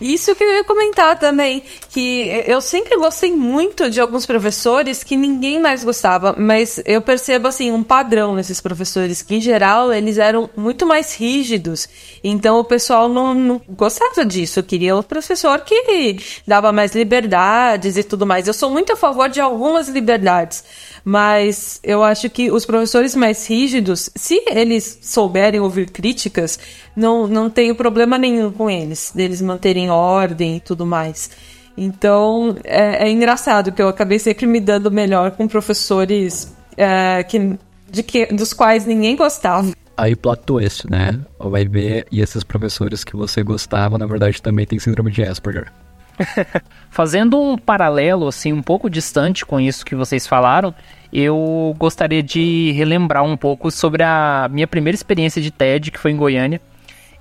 [0.00, 5.16] Isso que eu ia comentar também, que eu sempre gostei muito de alguns professores que
[5.16, 10.18] ninguém mais gostava, mas eu percebo assim um padrão nesses professores que em geral eles
[10.18, 11.88] eram muito mais rígidos,
[12.24, 18.02] então o pessoal não, não gostava disso, queria o professor que dava mais liberdades e
[18.02, 18.48] tudo mais.
[18.48, 20.64] Eu sou muito a favor de algumas liberdades,
[21.04, 26.58] mas eu acho que os professores mais rígidos, se eles souberem ouvir críticas,
[26.98, 31.30] não, não tenho problema nenhum com eles, deles manterem ordem e tudo mais.
[31.76, 37.56] Então é, é engraçado que eu acabei sempre me dando melhor com professores é, que,
[37.90, 39.72] de que, dos quais ninguém gostava.
[39.96, 41.18] Aí plot twist, né?
[41.38, 45.72] Vai ver, e esses professores que você gostava, na verdade, também tem síndrome de Asperger.
[46.90, 50.74] Fazendo um paralelo, assim, um pouco distante com isso que vocês falaram,
[51.12, 56.12] eu gostaria de relembrar um pouco sobre a minha primeira experiência de TED, que foi
[56.12, 56.60] em Goiânia.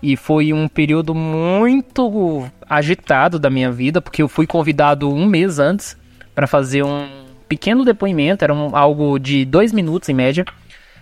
[0.02, 5.60] E foi um período muito agitado da minha vida, porque eu fui convidado um mês
[5.60, 5.98] antes
[6.36, 7.08] para fazer um
[7.48, 10.46] pequeno depoimento, era um, algo de dois minutos em média,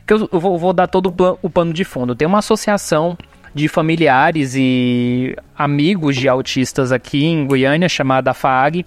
[0.05, 2.15] que eu, eu vou, vou, dar todo o pano de fundo.
[2.15, 3.17] Tem uma associação
[3.53, 8.85] de familiares e amigos de autistas aqui em Goiânia chamada FAG,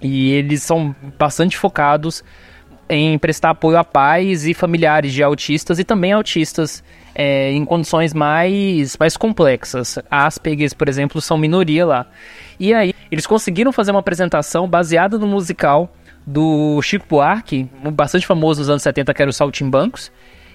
[0.00, 2.22] e eles são bastante focados
[2.88, 8.12] em prestar apoio a pais e familiares de autistas e também autistas é, em condições
[8.12, 9.98] mais, mais complexas.
[10.10, 12.06] Asperger, por exemplo, são minoria lá.
[12.58, 15.92] E aí, eles conseguiram fazer uma apresentação baseada no musical
[16.26, 20.10] do Chico Buarque, bastante famoso nos anos 70, que era o Saltimbancos.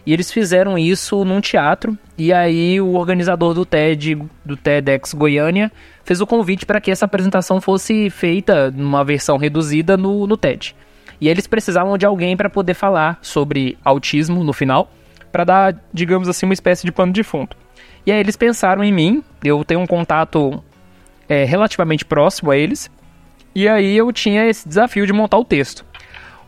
[0.06, 1.98] E eles fizeram isso num teatro.
[2.18, 5.72] E aí o organizador do TED, do TEDx Goiânia,
[6.04, 10.76] fez o convite para que essa apresentação fosse feita numa versão reduzida no, no TED.
[11.22, 14.92] E eles precisavam de alguém para poder falar sobre autismo no final,
[15.32, 17.56] para dar, digamos assim, uma espécie de pano de fundo.
[18.06, 20.64] E aí eles pensaram em mim, eu tenho um contato
[21.28, 22.90] é, relativamente próximo a eles,
[23.54, 25.86] e aí eu tinha esse desafio de montar o texto.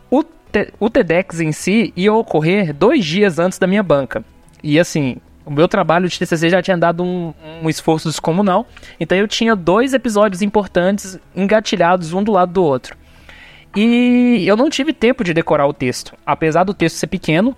[0.10, 4.24] O, te, o TEDx em si ia ocorrer dois dias antes da minha banca.
[4.64, 8.68] E assim, o meu trabalho de TCC já tinha dado um, um, esforço descomunal,
[9.00, 12.96] então eu tinha dois episódios importantes engatilhados um do lado do outro.
[13.76, 16.14] E eu não tive tempo de decorar o texto.
[16.26, 17.56] Apesar do texto ser pequeno,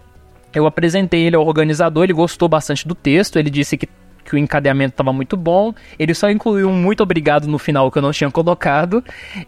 [0.54, 3.88] eu apresentei ele ao organizador, ele gostou bastante do texto, ele disse que,
[4.24, 7.97] que o encadeamento estava muito bom, ele só incluiu um muito obrigado no final que
[7.97, 9.04] eu não tinha colocado.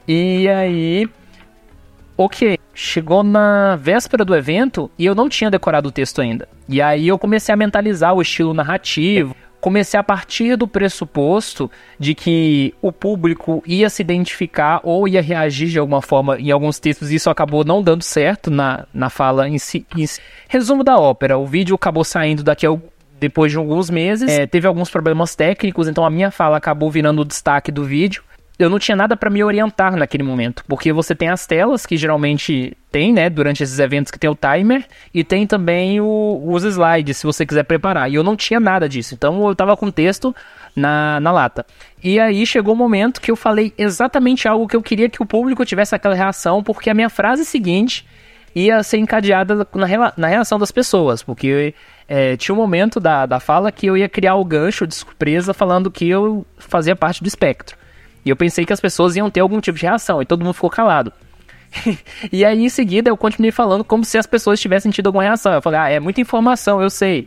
[0.08, 1.10] E aí.
[2.18, 6.48] Ok, chegou na véspera do evento e eu não tinha decorado o texto ainda.
[6.68, 9.36] E aí eu comecei a mentalizar o estilo narrativo,
[9.66, 15.70] comecei a partir do pressuposto de que o público ia se identificar ou ia reagir
[15.70, 19.50] de alguma forma em alguns textos, e isso acabou não dando certo na, na fala
[19.50, 20.22] em si, em si.
[20.48, 22.78] Resumo da ópera: o vídeo acabou saindo daqui a
[23.20, 27.24] depois de alguns meses, é, teve alguns problemas técnicos, então a minha fala acabou virando
[27.24, 28.22] o destaque do vídeo
[28.58, 31.98] eu não tinha nada para me orientar naquele momento, porque você tem as telas que
[31.98, 36.64] geralmente tem, né, durante esses eventos que tem o timer e tem também o, os
[36.64, 38.10] slides, se você quiser preparar.
[38.10, 40.34] E eu não tinha nada disso, então eu tava com texto
[40.76, 41.66] na, na lata.
[42.02, 45.26] E aí chegou o momento que eu falei exatamente algo que eu queria que o
[45.26, 48.06] público tivesse aquela reação, porque a minha frase seguinte
[48.56, 51.76] ia ser encadeada na, na reação das pessoas, porque
[52.08, 55.54] é, tinha um momento da, da fala que eu ia criar o gancho de surpresa
[55.54, 57.78] falando que eu fazia parte do espectro.
[58.26, 60.54] E eu pensei que as pessoas iam ter algum tipo de reação, e todo mundo
[60.54, 61.14] ficou calado.
[62.32, 65.54] e aí, em seguida, eu continuei falando como se as pessoas tivessem tido alguma reação.
[65.54, 67.26] Eu falei, ah, é muita informação, eu sei.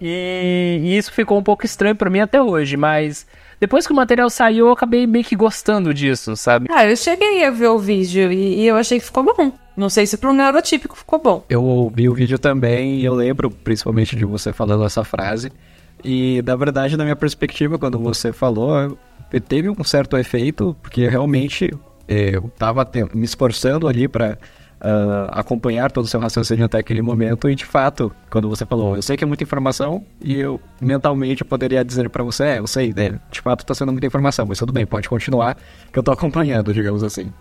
[0.00, 3.26] E, e isso ficou um pouco estranho para mim até hoje, mas
[3.58, 6.68] depois que o material saiu, eu acabei meio que gostando disso, sabe?
[6.70, 9.52] Ah, eu cheguei a ver o vídeo e, e eu achei que ficou bom.
[9.76, 11.44] Não sei se pro neurotípico ficou bom.
[11.48, 15.50] Eu ouvi o vídeo também e eu lembro principalmente de você falando essa frase.
[16.04, 18.96] E, na verdade, na minha perspectiva, quando você falou,
[19.48, 21.72] teve um certo efeito, porque realmente
[22.08, 24.38] é, eu estava me esforçando ali para
[24.80, 28.64] uh, ah, acompanhar todo o seu raciocínio até aquele momento e de fato, quando você
[28.64, 32.44] falou, eu sei que é muita informação e eu mentalmente eu poderia dizer para você,
[32.44, 35.56] é, eu sei, né, de fato está sendo muita informação, mas tudo bem, pode continuar
[35.92, 37.32] que eu estou acompanhando, digamos assim.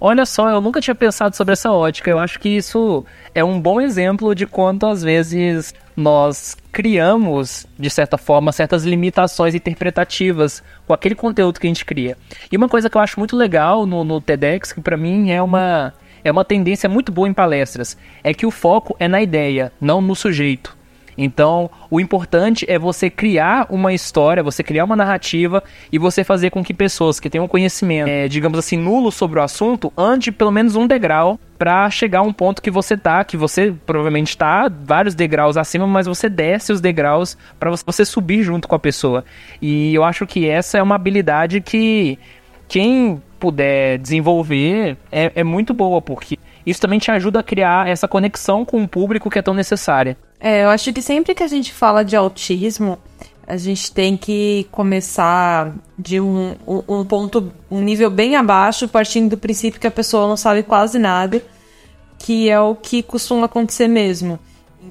[0.00, 2.10] Olha só, eu nunca tinha pensado sobre essa ótica.
[2.10, 7.88] Eu acho que isso é um bom exemplo de quanto às vezes nós criamos, de
[7.88, 12.18] certa forma, certas limitações interpretativas com aquele conteúdo que a gente cria.
[12.52, 15.40] E uma coisa que eu acho muito legal no, no TEDx, que para mim é
[15.40, 19.72] uma, é uma tendência muito boa em palestras, é que o foco é na ideia,
[19.80, 20.76] não no sujeito.
[21.16, 26.50] Então, o importante é você criar uma história, você criar uma narrativa e você fazer
[26.50, 30.50] com que pessoas que tenham conhecimento, é, digamos assim, nulo sobre o assunto, ande pelo
[30.50, 34.68] menos um degrau para chegar a um ponto que você tá, que você provavelmente está
[34.68, 39.24] vários degraus acima, mas você desce os degraus para você subir junto com a pessoa.
[39.60, 42.18] E eu acho que essa é uma habilidade que
[42.68, 48.08] quem puder desenvolver é, é muito boa, porque isso também te ajuda a criar essa
[48.08, 50.16] conexão com o público que é tão necessária.
[50.40, 52.98] É, eu acho que sempre que a gente fala de autismo,
[53.46, 59.38] a gente tem que começar de um, um, ponto, um nível bem abaixo, partindo do
[59.38, 61.40] princípio que a pessoa não sabe quase nada,
[62.18, 64.38] que é o que costuma acontecer mesmo.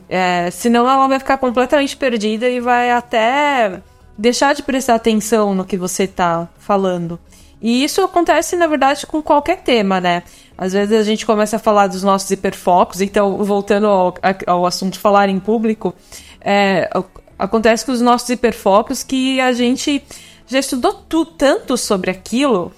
[0.08, 3.82] É, senão ela vai ficar completamente perdida e vai até
[4.18, 7.20] deixar de prestar atenção no que você está falando.
[7.62, 10.24] E isso acontece, na verdade, com qualquer tema, né?
[10.58, 14.14] Às vezes a gente começa a falar dos nossos hiperfocos, então, voltando ao,
[14.48, 15.94] ao assunto falar em público,
[16.40, 16.90] é,
[17.38, 20.04] acontece com os nossos hiperfocos que a gente
[20.48, 22.72] já estudou tu, tanto sobre aquilo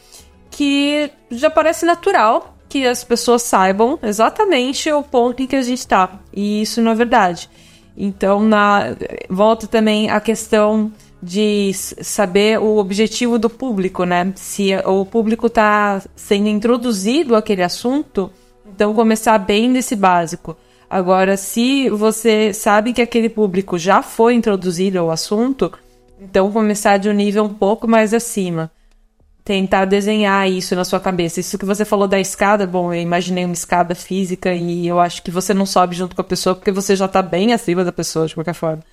[0.50, 5.80] que já parece natural que as pessoas saibam exatamente o ponto em que a gente
[5.80, 6.20] está.
[6.34, 7.50] E isso não é verdade.
[7.96, 8.96] Então, na,
[9.30, 14.32] volta também a questão de saber o objetivo do público, né?
[14.36, 18.32] Se o público está sendo introduzido àquele assunto,
[18.68, 20.55] então começar bem desse básico.
[20.89, 25.72] Agora, se você sabe que aquele público já foi introduzido ao assunto,
[26.22, 28.72] então começar de um nível um pouco mais acima.
[29.43, 31.39] Tentar desenhar isso na sua cabeça.
[31.39, 35.24] Isso que você falou da escada, bom, eu imaginei uma escada física e eu acho
[35.24, 37.91] que você não sobe junto com a pessoa porque você já tá bem acima da
[37.91, 38.84] pessoa, de qualquer forma.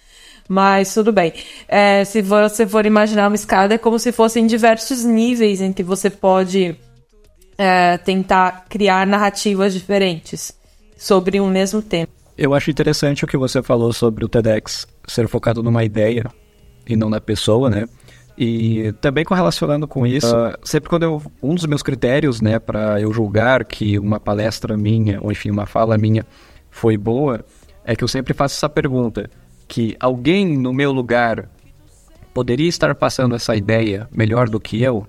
[0.49, 1.33] Mas tudo bem.
[1.67, 5.83] É, se você for imaginar uma escada, é como se fossem diversos níveis em que
[5.83, 6.77] você pode
[7.57, 10.53] é, tentar criar narrativas diferentes
[10.97, 12.09] sobre um mesmo tema.
[12.37, 16.25] Eu acho interessante o que você falou sobre o TEDx ser focado numa ideia
[16.87, 17.87] e não na pessoa, né?
[18.37, 23.01] E também correlacionando com isso, ah, sempre quando eu um dos meus critérios, né, para
[23.01, 26.27] eu julgar que uma palestra minha ou enfim uma fala minha
[26.69, 27.45] foi boa,
[27.85, 29.31] é que eu sempre faço essa pergunta:
[29.75, 31.49] que alguém no meu lugar
[32.33, 35.05] poderia estar passando essa ideia melhor do que eu?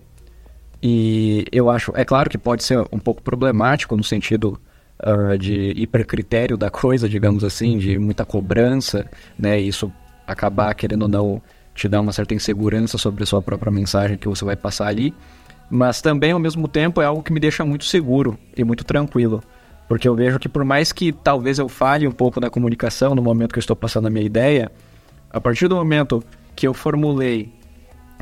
[0.81, 4.59] E eu acho, é claro que pode ser um pouco problemático no sentido
[4.97, 9.05] ah, de hipercritério da coisa, digamos assim, de muita cobrança,
[9.37, 9.59] né?
[9.59, 9.93] Isso
[10.25, 11.39] acabar, querendo ou não,
[11.75, 15.13] te dar uma certa insegurança sobre a sua própria mensagem que você vai passar ali.
[15.69, 19.43] Mas também, ao mesmo tempo, é algo que me deixa muito seguro e muito tranquilo.
[19.87, 23.21] Porque eu vejo que por mais que talvez eu falhe um pouco na comunicação no
[23.21, 24.71] momento que eu estou passando a minha ideia,
[25.29, 26.23] a partir do momento
[26.55, 27.53] que eu formulei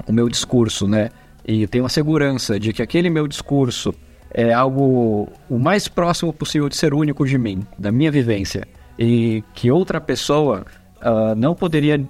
[0.07, 1.09] o meu discurso, né?
[1.45, 3.93] E tenho a segurança de que aquele meu discurso
[4.34, 9.43] é algo o mais próximo possível de ser único de mim, da minha vivência, e
[9.53, 10.66] que outra pessoa
[11.01, 12.01] ah, não poderia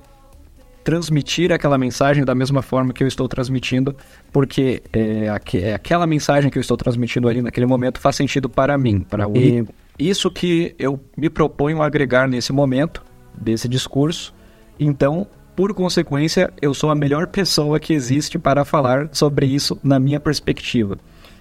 [0.84, 3.96] transmitir aquela mensagem da mesma forma que eu estou transmitindo,
[4.32, 8.50] porque é, aque- é aquela mensagem que eu estou transmitindo ali naquele momento faz sentido
[8.50, 13.04] para mim, para o e isso que eu me proponho agregar nesse momento
[13.34, 14.34] desse discurso.
[14.80, 20.00] Então, por consequência, eu sou a melhor pessoa que existe para falar sobre isso na
[20.00, 20.98] minha perspectiva.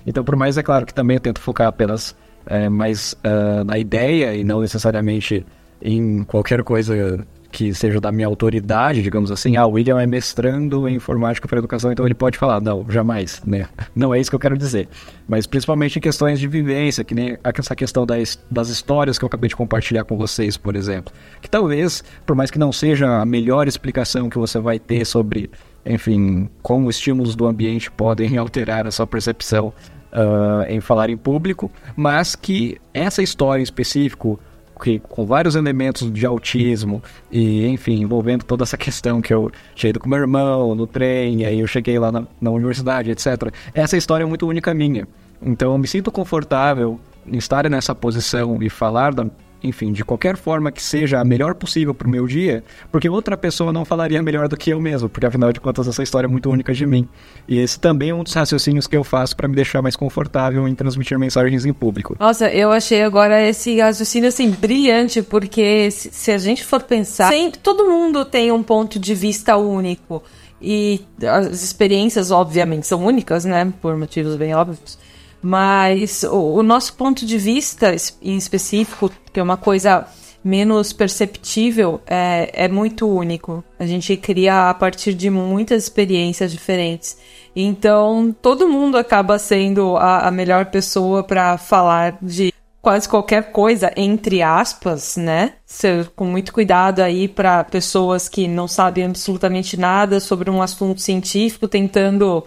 [0.07, 2.15] Então, por mais é claro que também eu tento focar apenas
[2.47, 5.47] é, mais ah, na ideia e não necessariamente
[5.81, 9.57] em qualquer coisa que seja da minha autoridade, digamos assim.
[9.57, 12.61] Ah, o William é mestrando em informática para educação, então ele pode falar.
[12.61, 13.69] Não, jamais, né?
[13.95, 14.89] Não é isso que eu quero dizer.
[15.29, 19.27] Mas principalmente em questões de vivência, que nem essa questão das, das histórias que eu
[19.27, 21.13] acabei de compartilhar com vocês, por exemplo.
[21.43, 25.51] Que talvez, por mais que não seja a melhor explicação que você vai ter sobre,
[25.85, 29.75] enfim, como estímulos do ambiente podem alterar a sua percepção
[30.11, 34.41] ah, em falar em público, mas que essa história em específico
[34.83, 39.91] que com vários elementos de autismo e, enfim, envolvendo toda essa questão que eu tinha
[39.91, 43.53] ido com meu irmão no trem, e aí eu cheguei lá na, na universidade, etc.
[43.73, 45.07] Essa história é muito única minha.
[45.41, 49.27] Então eu me sinto confortável em estar nessa posição e falar da,
[49.63, 53.73] enfim, de qualquer forma que seja a melhor possível pro meu dia, porque outra pessoa
[53.73, 56.51] não falaria melhor do que eu mesmo, porque afinal de contas essa história é muito
[56.51, 57.09] única de mim.
[57.47, 60.67] E esse também é um dos raciocínios que eu faço para me deixar mais confortável
[60.67, 62.17] em transmitir mensagens em público.
[62.19, 67.59] Nossa, eu achei agora esse raciocínio assim brilhante, porque se a gente for pensar, sempre,
[67.59, 70.23] todo mundo tem um ponto de vista único.
[70.61, 73.73] E as experiências, obviamente, são únicas, né?
[73.83, 74.97] Por motivos bem óbvios.
[75.43, 80.07] Mas o, o nosso ponto de vista em específico, que é uma coisa
[80.45, 83.63] menos perceptível, é, é muito único.
[83.79, 87.19] A gente cria a partir de muitas experiências diferentes.
[87.55, 93.93] Então, todo mundo acaba sendo a, a melhor pessoa para falar de quase qualquer coisa,
[93.97, 95.55] entre aspas, né?
[95.65, 101.01] Ser com muito cuidado aí para pessoas que não sabem absolutamente nada sobre um assunto
[101.01, 102.45] científico, tentando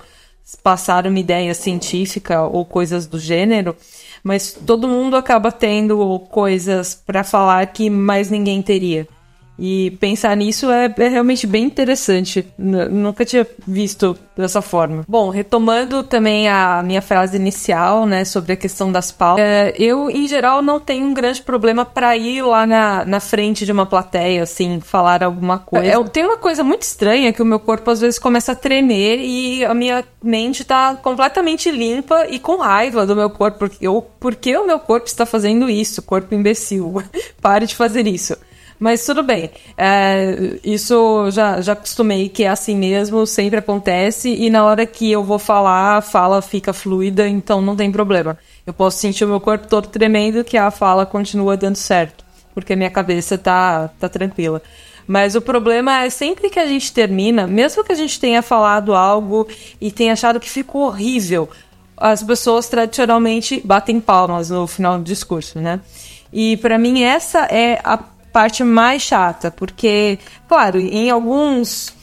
[0.62, 3.76] passar uma ideia científica ou coisas do gênero,
[4.24, 9.08] mas todo mundo acaba tendo coisas para falar que mais ninguém teria.
[9.58, 12.46] E pensar nisso é, é realmente bem interessante.
[12.58, 15.04] N- nunca tinha visto dessa forma.
[15.08, 19.46] Bom, retomando também a minha frase inicial, né, sobre a questão das pautas.
[19.46, 23.66] é, eu, em geral, não tenho um grande problema para ir lá na, na frente
[23.66, 25.86] de uma plateia, assim, falar alguma coisa.
[25.86, 29.20] Eu tenho uma coisa muito estranha que o meu corpo às vezes começa a tremer
[29.22, 33.60] e a minha mente tá completamente limpa e com raiva do meu corpo.
[33.60, 37.02] Porque, eu, porque o meu corpo está fazendo isso, corpo imbecil.
[37.42, 38.36] Pare de fazer isso.
[38.80, 39.50] Mas tudo bem.
[39.78, 44.30] É, isso já, já acostumei que é assim mesmo, sempre acontece.
[44.30, 48.38] E na hora que eu vou falar, a fala fica fluida, então não tem problema.
[48.66, 52.26] Eu posso sentir o meu corpo todo tremendo que a fala continua dando certo.
[52.54, 54.62] Porque a minha cabeça tá, tá tranquila.
[55.08, 58.96] Mas o problema é sempre que a gente termina, mesmo que a gente tenha falado
[58.96, 59.48] algo
[59.80, 61.48] e tenha achado que ficou horrível,
[61.96, 65.80] as pessoas tradicionalmente batem palmas no final do discurso, né?
[66.34, 68.00] E para mim essa é a
[68.36, 71.96] parte mais chata, porque, claro, em alguns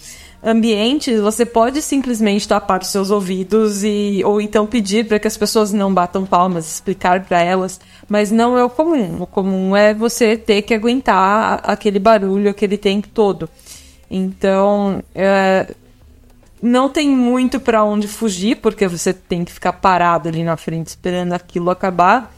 [0.43, 5.37] ambientes, você pode simplesmente tapar os seus ouvidos e ou então pedir para que as
[5.37, 7.78] pessoas não batam palmas, explicar para elas,
[8.09, 9.20] mas não é o comum.
[9.20, 13.47] O comum é você ter que aguentar aquele barulho aquele tempo todo.
[14.11, 15.74] Então, é,
[16.62, 20.87] não tem muito para onde fugir, porque você tem que ficar parado ali na frente
[20.87, 22.35] esperando aquilo acabar.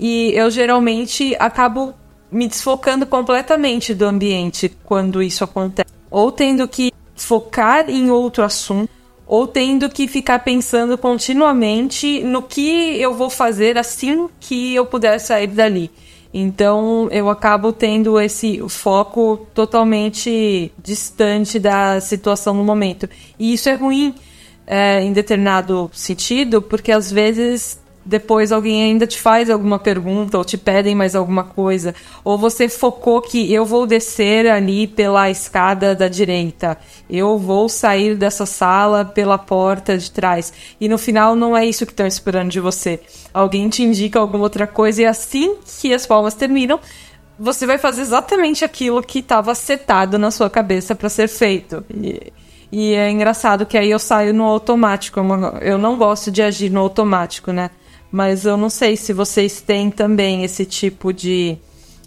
[0.00, 1.94] E eu geralmente acabo
[2.30, 5.88] me desfocando completamente do ambiente quando isso acontece.
[6.10, 8.90] Ou tendo que focar em outro assunto,
[9.26, 15.18] ou tendo que ficar pensando continuamente no que eu vou fazer assim que eu puder
[15.18, 15.90] sair dali.
[16.32, 23.08] Então eu acabo tendo esse foco totalmente distante da situação no momento.
[23.38, 24.14] E isso é ruim
[24.66, 30.44] é, em determinado sentido, porque às vezes depois alguém ainda te faz alguma pergunta ou
[30.44, 31.92] te pedem mais alguma coisa,
[32.22, 36.78] ou você focou que eu vou descer ali pela escada da direita,
[37.10, 41.84] eu vou sair dessa sala pela porta de trás, e no final não é isso
[41.84, 43.00] que estão esperando de você.
[43.34, 46.78] Alguém te indica alguma outra coisa e assim que as palmas terminam,
[47.36, 51.84] você vai fazer exatamente aquilo que estava setado na sua cabeça para ser feito.
[51.92, 52.32] E,
[52.70, 55.20] e é engraçado que aí eu saio no automático.
[55.60, 57.70] Eu não gosto de agir no automático, né?
[58.10, 61.58] Mas eu não sei se vocês têm também esse tipo de,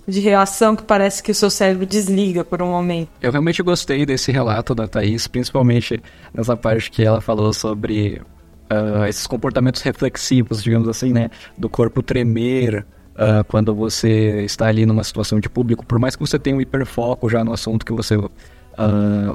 [0.08, 3.10] de reação que parece que o seu cérebro desliga por um momento.
[3.22, 6.02] Eu realmente gostei desse relato da Thaís, principalmente
[6.34, 8.22] nessa parte que ela falou sobre
[8.70, 11.30] uh, esses comportamentos reflexivos, digamos assim, né?
[11.58, 12.86] Do corpo tremer.
[13.16, 16.62] Uh, quando você está ali numa situação de público, por mais que você tenha um
[16.62, 18.30] hiperfoco já no assunto que você uh,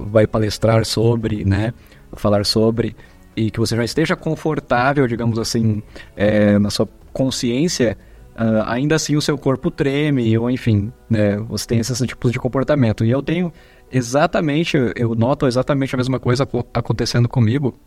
[0.07, 1.75] vai palestrar sobre, né?
[2.15, 2.97] Falar sobre,
[3.37, 5.83] e que você já esteja confortável, digamos assim,
[6.17, 7.97] é, na sua consciência,
[8.35, 12.39] uh, ainda assim o seu corpo treme, ou enfim, né, você tem esses tipos de
[12.39, 13.05] comportamento.
[13.05, 13.53] E eu tenho
[13.91, 17.79] exatamente, eu noto exatamente a mesma coisa acontecendo comigo.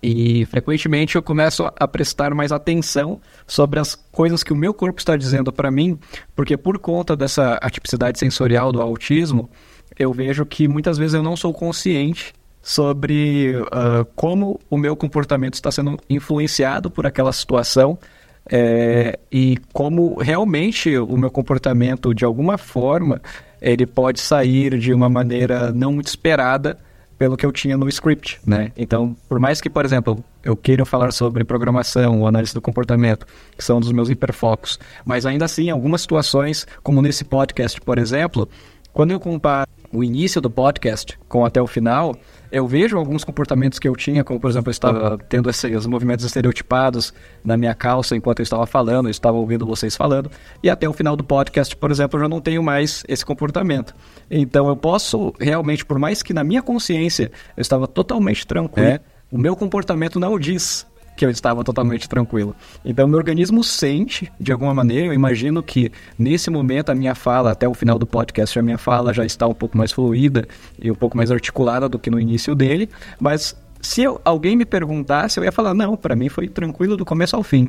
[0.00, 5.00] E frequentemente eu começo a prestar mais atenção sobre as coisas que o meu corpo
[5.00, 5.98] está dizendo para mim,
[6.36, 9.50] porque por conta dessa atipicidade sensorial do autismo,
[9.98, 12.32] eu vejo que muitas vezes eu não sou consciente
[12.68, 17.98] sobre uh, como o meu comportamento está sendo influenciado por aquela situação
[18.46, 23.22] é, e como realmente o meu comportamento, de alguma forma,
[23.58, 26.76] ele pode sair de uma maneira não muito esperada
[27.16, 28.70] pelo que eu tinha no script, né?
[28.76, 33.26] Então, por mais que, por exemplo, eu queira falar sobre programação ou análise do comportamento,
[33.56, 38.46] que são dos meus hiperfocos, mas ainda assim, algumas situações, como nesse podcast, por exemplo,
[38.92, 42.14] quando eu comparo o início do podcast com até o final,
[42.50, 46.24] eu vejo alguns comportamentos que eu tinha, como por exemplo, eu estava tendo esses movimentos
[46.24, 47.12] estereotipados
[47.44, 50.30] na minha calça enquanto eu estava falando, eu estava ouvindo vocês falando,
[50.62, 53.94] e até o final do podcast, por exemplo, eu já não tenho mais esse comportamento.
[54.30, 59.00] Então eu posso realmente, por mais que na minha consciência eu estava totalmente tranquilo, é.
[59.30, 60.86] o meu comportamento não diz
[61.18, 62.54] que eu estava totalmente tranquilo.
[62.84, 67.50] Então, meu organismo sente, de alguma maneira, eu imagino que nesse momento a minha fala,
[67.50, 70.46] até o final do podcast, a minha fala já está um pouco mais fluida
[70.80, 72.88] e um pouco mais articulada do que no início dele,
[73.18, 77.04] mas se eu, alguém me perguntasse, eu ia falar: não, para mim foi tranquilo do
[77.04, 77.68] começo ao fim.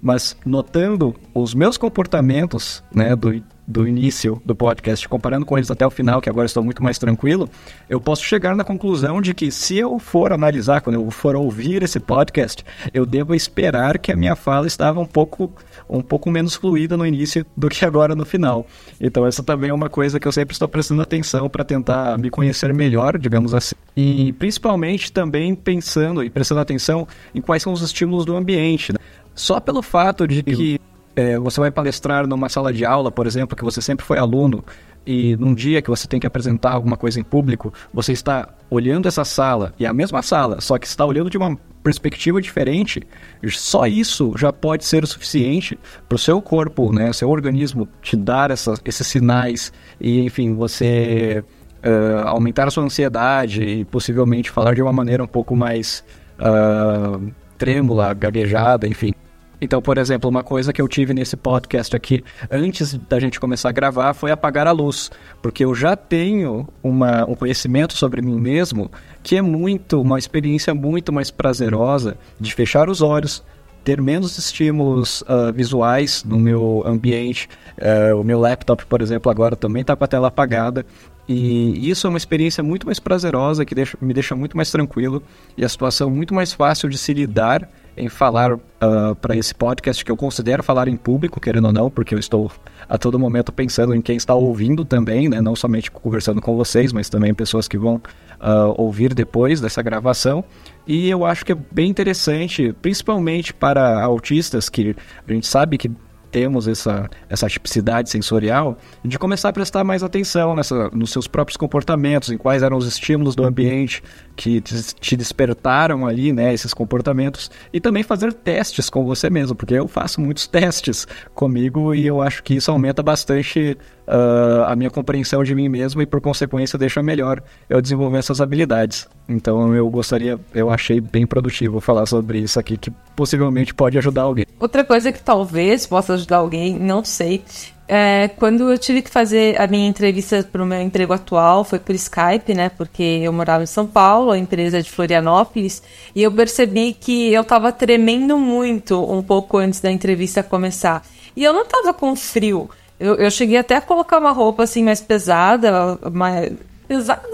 [0.00, 3.32] Mas notando os meus comportamentos, né, do
[3.70, 6.98] do início do podcast, comparando com eles até o final, que agora estou muito mais
[6.98, 7.48] tranquilo,
[7.88, 11.84] eu posso chegar na conclusão de que se eu for analisar, quando eu for ouvir
[11.84, 15.52] esse podcast, eu devo esperar que a minha fala estava um pouco,
[15.88, 18.66] um pouco menos fluida no início do que agora no final.
[19.00, 22.28] Então essa também é uma coisa que eu sempre estou prestando atenção para tentar me
[22.28, 23.76] conhecer melhor, digamos assim.
[23.96, 28.92] E principalmente também pensando e prestando atenção em quais são os estímulos do ambiente.
[28.92, 28.98] Né?
[29.34, 30.80] Só pelo fato de que
[31.16, 34.64] é, você vai palestrar numa sala de aula, por exemplo, que você sempre foi aluno,
[35.06, 39.08] e num dia que você tem que apresentar alguma coisa em público, você está olhando
[39.08, 43.02] essa sala, e é a mesma sala, só que está olhando de uma perspectiva diferente,
[43.48, 45.78] só isso já pode ser o suficiente
[46.08, 51.42] para o seu corpo, né, seu organismo te dar essa, esses sinais e, enfim, você
[51.84, 56.04] uh, aumentar a sua ansiedade e possivelmente falar de uma maneira um pouco mais
[56.38, 59.12] uh, trêmula, gaguejada, enfim.
[59.60, 63.68] Então, por exemplo, uma coisa que eu tive nesse podcast aqui, antes da gente começar
[63.68, 65.10] a gravar, foi apagar a luz.
[65.42, 68.90] Porque eu já tenho uma, um conhecimento sobre mim mesmo
[69.22, 73.44] que é muito, uma experiência muito mais prazerosa de fechar os olhos,
[73.84, 77.46] ter menos estímulos uh, visuais no meu ambiente.
[77.76, 80.86] Uh, o meu laptop, por exemplo, agora também está com a tela apagada.
[81.32, 85.22] E isso é uma experiência muito mais prazerosa, que deixa, me deixa muito mais tranquilo
[85.56, 90.04] e a situação muito mais fácil de se lidar em falar uh, para esse podcast
[90.04, 92.50] que eu considero falar em público, querendo ou não, porque eu estou
[92.88, 95.40] a todo momento pensando em quem está ouvindo também, né?
[95.40, 98.02] não somente conversando com vocês, mas também pessoas que vão
[98.40, 100.42] uh, ouvir depois dessa gravação.
[100.84, 104.96] E eu acho que é bem interessante, principalmente para autistas, que
[105.28, 105.92] a gente sabe que
[106.30, 111.56] temos essa, essa tipicidade sensorial, de começar a prestar mais atenção nessa, nos seus próprios
[111.56, 114.02] comportamentos, em quais eram os estímulos do ambiente
[114.36, 119.74] que te despertaram ali, né, esses comportamentos, e também fazer testes com você mesmo, porque
[119.74, 123.76] eu faço muitos testes comigo e eu acho que isso aumenta bastante
[124.10, 128.40] uh, a minha compreensão de mim mesmo e, por consequência, deixa melhor eu desenvolver essas
[128.40, 129.08] habilidades.
[129.28, 134.22] Então, eu gostaria, eu achei bem produtivo falar sobre isso aqui, que possivelmente pode ajudar
[134.22, 134.44] alguém.
[134.58, 137.44] Outra coisa que talvez possa ajudar alguém, não sei,
[137.92, 141.80] é, quando eu tive que fazer a minha entrevista para o meu emprego atual, foi
[141.80, 142.68] por Skype, né?
[142.68, 145.82] Porque eu morava em São Paulo, a empresa é de Florianópolis,
[146.14, 151.04] e eu percebi que eu estava tremendo muito um pouco antes da entrevista começar.
[151.36, 152.70] E eu não estava com frio.
[153.00, 156.52] Eu, eu cheguei até a colocar uma roupa assim mais pesada, mais
[156.86, 157.26] pesada.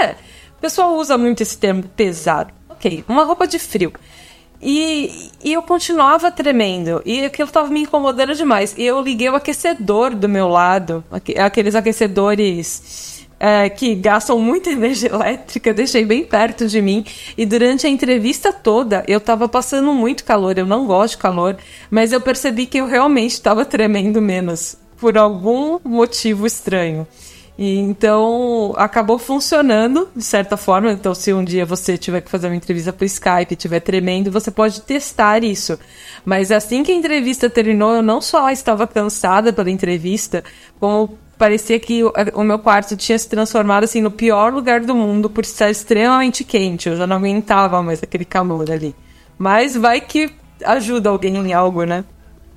[0.00, 0.16] É,
[0.56, 2.50] o pessoal usa muito esse termo pesado.
[2.70, 3.92] Ok, uma roupa de frio.
[4.62, 7.02] E, e eu continuava tremendo.
[7.04, 8.74] E aquilo estava me incomodando demais.
[8.78, 11.04] E eu liguei o aquecedor do meu lado,
[11.38, 17.04] aqueles aquecedores é, que gastam muita energia elétrica, deixei bem perto de mim.
[17.36, 20.56] E durante a entrevista toda, eu estava passando muito calor.
[20.56, 21.58] Eu não gosto de calor,
[21.90, 27.06] mas eu percebi que eu realmente estava tremendo menos por algum motivo estranho.
[27.56, 30.90] E então acabou funcionando de certa forma.
[30.90, 34.50] Então, se um dia você tiver que fazer uma entrevista por Skype estiver tremendo, você
[34.50, 35.78] pode testar isso.
[36.24, 40.42] Mas assim que a entrevista terminou, eu não só estava cansada pela entrevista,
[40.80, 44.94] como parecia que o, o meu quarto tinha se transformado assim no pior lugar do
[44.94, 46.88] mundo por estar extremamente quente.
[46.88, 48.96] Eu já não aguentava mais aquele calor ali.
[49.38, 50.30] Mas vai que
[50.64, 52.04] ajuda alguém em algo, né?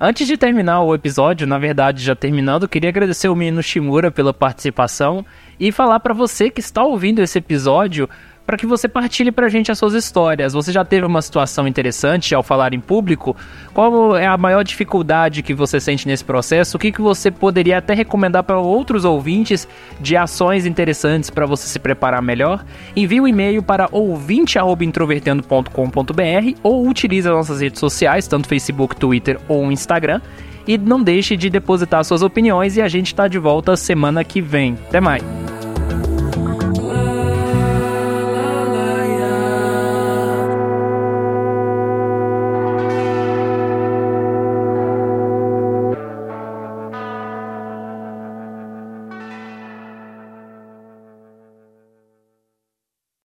[0.00, 4.32] Antes de terminar o episódio, na verdade já terminando, queria agradecer o menino Shimura pela
[4.32, 5.26] participação
[5.58, 8.08] e falar para você que está ouvindo esse episódio
[8.48, 10.54] para que você partilhe para a gente as suas histórias.
[10.54, 13.36] Você já teve uma situação interessante ao falar em público?
[13.74, 16.78] Qual é a maior dificuldade que você sente nesse processo?
[16.78, 19.68] O que, que você poderia até recomendar para outros ouvintes
[20.00, 22.64] de ações interessantes para você se preparar melhor?
[22.96, 29.70] Envie um e-mail para ouvinte@introvertendo.com.br ou utilize as nossas redes sociais, tanto Facebook, Twitter ou
[29.70, 30.22] Instagram.
[30.66, 34.40] E não deixe de depositar suas opiniões e a gente está de volta semana que
[34.40, 34.78] vem.
[34.88, 35.57] Até mais!